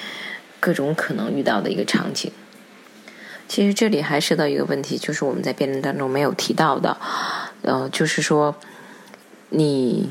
[0.61, 2.31] 各种可能遇到的一个场景。
[3.47, 6.97] 其实这里还涉及到一个问题，就是我们在辩论当中没有提到的，
[7.63, 8.55] 呃，就是说，
[9.51, 10.11] 你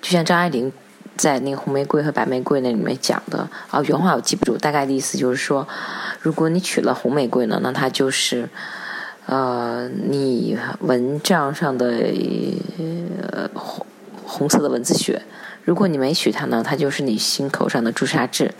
[0.00, 0.72] 就像张爱玲
[1.16, 5.68] 在那个红玫瑰和白玫瑰那里面讲的啊，原话我记不住，大概的意思就是说，
[6.20, 8.48] 如果你娶了红玫瑰呢，那它就是
[9.26, 11.86] 呃你蚊帐上的
[12.78, 13.86] 呃红
[14.24, 15.20] 红色的蚊子血；
[15.62, 18.52] 如果你没娶她呢，它就是你心口上的朱砂痣。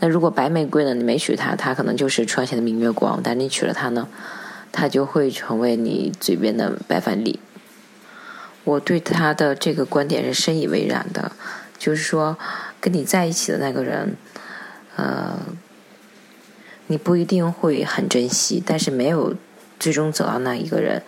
[0.00, 4.08] 那如果白玫瑰呢，你没娶她，她可能就是窗前的明月光；但你娶了她呢，
[4.70, 7.40] 她就会成为你嘴边的白饭粒。
[8.64, 11.32] 我对他的这个观点是深以为然的，
[11.78, 12.36] 就是说，
[12.80, 14.14] 跟你在一起的那个人，
[14.96, 15.38] 呃，
[16.88, 19.34] 你不一定会很珍惜，但是没有
[19.80, 21.02] 最终走到那一个人，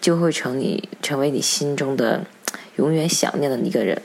[0.00, 2.24] 就会成你成为你心中的
[2.76, 4.00] 永远想念的一个人。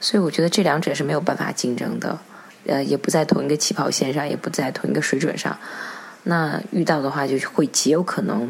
[0.00, 2.18] 所以我觉得这两者是没有办法竞争的，
[2.68, 5.58] 呃，也不在同一个起跑线上，也不在同一个水准上。
[6.22, 8.48] 那遇到的话，就会极有可能。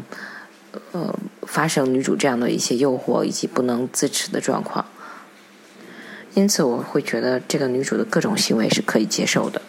[0.91, 1.11] 呃，
[1.47, 4.85] 发生女主这样的一些诱惑以及不能自持的状况，
[6.35, 9.59] 因此我会觉得这个女主的各种行为是可以接受的。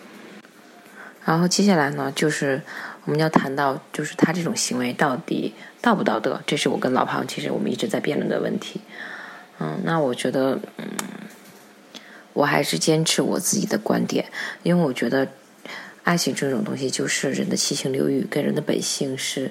[1.24, 2.60] 然后接下来呢，就是
[3.06, 6.38] 我们要谈到，就是她这种行为到底道不道德？
[6.46, 8.82] 这是我跟老庞其实我们一直在辩论的问题。
[9.58, 10.86] 嗯，那我觉得，嗯，
[12.32, 14.24] 我还是坚持我自己的观点，
[14.62, 15.28] 因为我觉得
[16.04, 19.50] 爱情这种东西就是人的七情六欲跟人的本性是。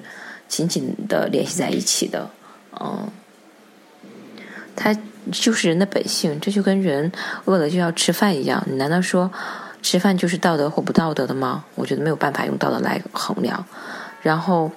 [0.50, 2.28] 紧紧的联系在一起的，
[2.80, 3.08] 嗯，
[4.74, 4.92] 它
[5.30, 7.12] 就是人的本性，这就跟人
[7.44, 8.60] 饿了就要吃饭一样。
[8.66, 9.30] 你难道说
[9.80, 11.64] 吃饭就是道德或不道德的吗？
[11.76, 13.64] 我觉得没有办法用道德来衡量。
[14.22, 14.72] 然后，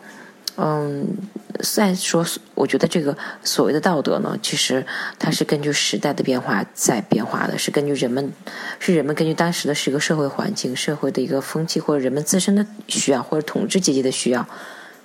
[0.58, 1.18] 嗯，
[1.60, 2.26] 再说，
[2.56, 4.86] 我觉得这个所谓的道德呢，其实
[5.18, 8.32] 它是根据时代的变化在变化的，是根据人们，
[8.80, 14.48] 是人们根据当时的是一个社会环境、社会的一个风气或者人们自身的需要或者统治阶级的需要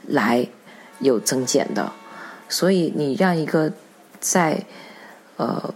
[0.07, 0.49] 来。
[1.01, 1.93] 有增减的，
[2.49, 3.73] 所以你让一个
[4.19, 4.67] 在
[5.37, 5.73] 呃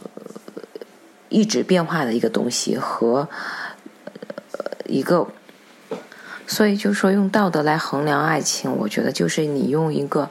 [1.29, 3.29] 一直变化的一个东西和
[4.51, 5.29] 呃一个，
[6.53, 10.29] 所以就是说用道德来衡量爱情，我觉得就是你用一个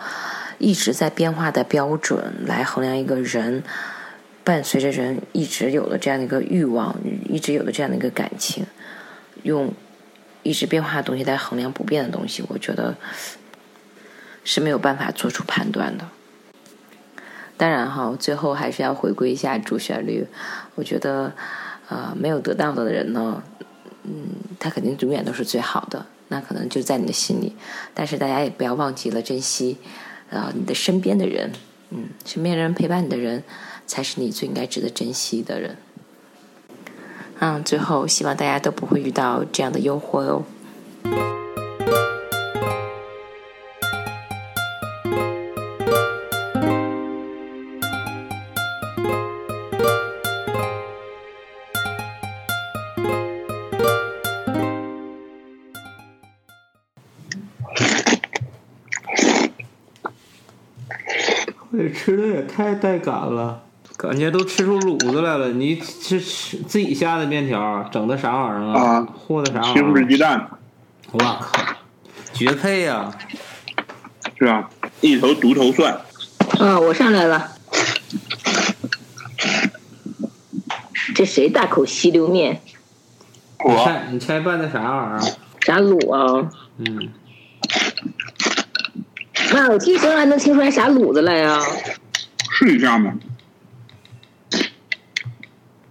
[0.60, 3.64] 一直在变化的标准来衡量一个人
[4.44, 6.96] 伴随着人一直有的这样的一个欲望，
[7.28, 8.68] 一直有的这样的一个感情，
[9.42, 9.74] 用
[10.44, 12.96] 一直变化的东西来衡量不变的东西，我觉得。
[14.44, 16.04] 是没有办法做出判断的。
[17.56, 20.26] 当然哈，最后还是要回归一下主旋律。
[20.74, 21.32] 我觉得，
[21.90, 23.44] 呃，没有得到的人呢，
[24.04, 24.12] 嗯，
[24.60, 26.06] 他肯定永远都是最好的。
[26.30, 27.56] 那可能就在你的心里。
[27.94, 29.78] 但是大家也不要忘记了珍惜，
[30.30, 31.52] 呃，你的身边的人，
[31.90, 33.44] 嗯，身边人陪伴你的人，
[33.86, 35.78] 才是你最应该值得珍惜的人。
[37.40, 40.46] 嗯，最后希望大家都不会遇到这样的诱惑哟。
[62.62, 63.64] 太带感了，
[63.98, 65.50] 感觉都吃出卤子来了。
[65.50, 69.08] 你吃吃自己下的面条，整的啥玩意儿啊？
[69.18, 69.74] 和的啥玩意儿？
[69.74, 70.48] 西红柿鸡蛋。
[71.12, 71.42] 我靠，
[72.32, 73.12] 绝配呀！
[74.38, 74.70] 是啊，
[75.02, 75.92] 一头独头蒜。
[76.60, 77.50] 啊，我上来了。
[81.16, 82.62] 这谁大口吸溜面？
[83.66, 83.92] 我。
[84.12, 85.36] 你猜拌的啥玩意儿？
[85.62, 86.48] 啥卤啊？
[86.78, 87.10] 嗯。
[89.52, 91.60] 妈，我听声还能听出来啥卤子来呀？
[92.62, 93.12] 试一下吗？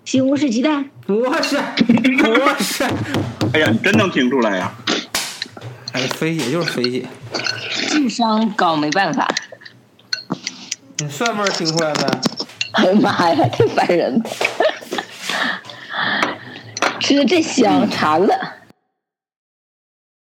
[0.04, 0.88] 西红柿鸡蛋。
[1.04, 2.84] 不是，不是。
[3.52, 4.72] 哎呀，你真能听出来呀！
[5.92, 7.04] 哎，飞姐就是飞姐。
[7.88, 9.26] 智商高没办法。
[10.98, 12.06] 你蒜味听出来呗？
[12.74, 14.30] 哎呀妈呀，太烦人了！
[17.00, 18.32] 吃的这香，馋了。